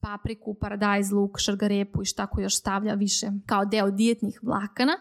papriku, 0.00 0.54
paradajz, 0.54 1.12
luk, 1.12 1.38
šargarepu 1.38 2.02
i 2.02 2.04
šta 2.04 2.26
ko 2.26 2.40
još 2.40 2.56
stavlja 2.56 2.94
više 2.94 3.26
kao 3.46 3.64
deo 3.64 3.90
dijetnih 3.90 4.40
vlakana 4.42 4.92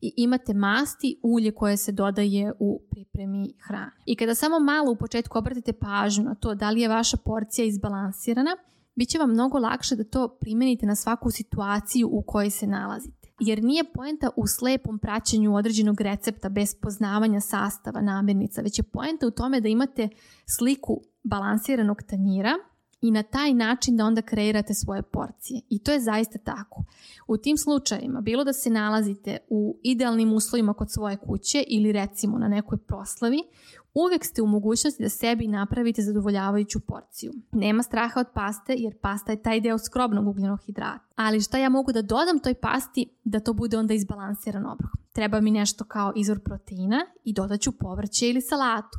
i 0.00 0.14
imate 0.16 0.54
masti, 0.54 1.20
ulje 1.22 1.50
koje 1.50 1.76
se 1.76 1.92
dodaje 1.92 2.52
u 2.58 2.80
pripremi 2.90 3.52
hrane. 3.66 3.92
I 4.06 4.16
kada 4.16 4.34
samo 4.34 4.58
malo 4.58 4.92
u 4.92 4.96
početku 4.96 5.38
obratite 5.38 5.72
pažnju 5.72 6.24
na 6.24 6.34
to 6.34 6.54
da 6.54 6.70
li 6.70 6.80
je 6.80 6.88
vaša 6.88 7.16
porcija 7.16 7.64
izbalansirana, 7.66 8.56
bit 8.98 9.08
će 9.08 9.18
vam 9.18 9.30
mnogo 9.30 9.58
lakše 9.58 9.96
da 9.96 10.04
to 10.04 10.28
primenite 10.40 10.86
na 10.86 10.94
svaku 10.94 11.30
situaciju 11.30 12.08
u 12.12 12.22
kojoj 12.22 12.50
se 12.50 12.66
nalazite. 12.66 13.28
Jer 13.40 13.62
nije 13.62 13.92
poenta 13.94 14.30
u 14.36 14.46
slepom 14.46 14.98
praćenju 14.98 15.54
određenog 15.54 16.00
recepta 16.00 16.48
bez 16.48 16.74
poznavanja 16.82 17.40
sastava 17.40 18.00
namirnica, 18.00 18.60
već 18.60 18.78
je 18.78 18.82
poenta 18.82 19.26
u 19.26 19.30
tome 19.30 19.60
da 19.60 19.68
imate 19.68 20.08
sliku 20.46 21.00
balansiranog 21.22 22.02
tanjira 22.02 22.52
i 23.00 23.10
na 23.10 23.22
taj 23.22 23.54
način 23.54 23.96
da 23.96 24.04
onda 24.04 24.22
kreirate 24.22 24.74
svoje 24.74 25.02
porcije. 25.02 25.60
I 25.68 25.78
to 25.78 25.92
je 25.92 26.00
zaista 26.00 26.38
tako. 26.38 26.84
U 27.26 27.36
tim 27.36 27.56
slučajima, 27.56 28.20
bilo 28.20 28.44
da 28.44 28.52
se 28.52 28.70
nalazite 28.70 29.36
u 29.48 29.78
idealnim 29.82 30.32
uslovima 30.32 30.74
kod 30.74 30.92
svoje 30.92 31.16
kuće 31.16 31.64
ili 31.68 31.92
recimo 31.92 32.38
na 32.38 32.48
nekoj 32.48 32.78
proslavi, 32.78 33.38
uvek 34.04 34.24
ste 34.24 34.42
u 34.42 34.46
mogućnosti 34.46 35.02
da 35.02 35.08
sebi 35.08 35.46
napravite 35.46 36.02
zadovoljavajuću 36.02 36.80
porciju. 36.80 37.32
Nema 37.52 37.82
straha 37.82 38.20
od 38.20 38.26
paste 38.34 38.74
jer 38.78 38.98
pasta 39.00 39.32
je 39.32 39.42
taj 39.42 39.60
deo 39.60 39.78
skrobnog 39.78 40.26
ugljenog 40.28 40.60
hidrata. 40.66 41.04
Ali 41.16 41.40
šta 41.40 41.58
ja 41.58 41.68
mogu 41.68 41.92
da 41.92 42.02
dodam 42.02 42.38
toj 42.38 42.54
pasti 42.54 43.10
da 43.24 43.40
to 43.40 43.52
bude 43.52 43.78
onda 43.78 43.94
izbalansiran 43.94 44.66
obrok? 44.66 44.90
Treba 45.12 45.40
mi 45.40 45.50
nešto 45.50 45.84
kao 45.84 46.12
izvor 46.16 46.40
proteina 46.40 47.06
i 47.24 47.32
dodaću 47.32 47.72
povrće 47.72 48.28
ili 48.28 48.40
salatu. 48.40 48.98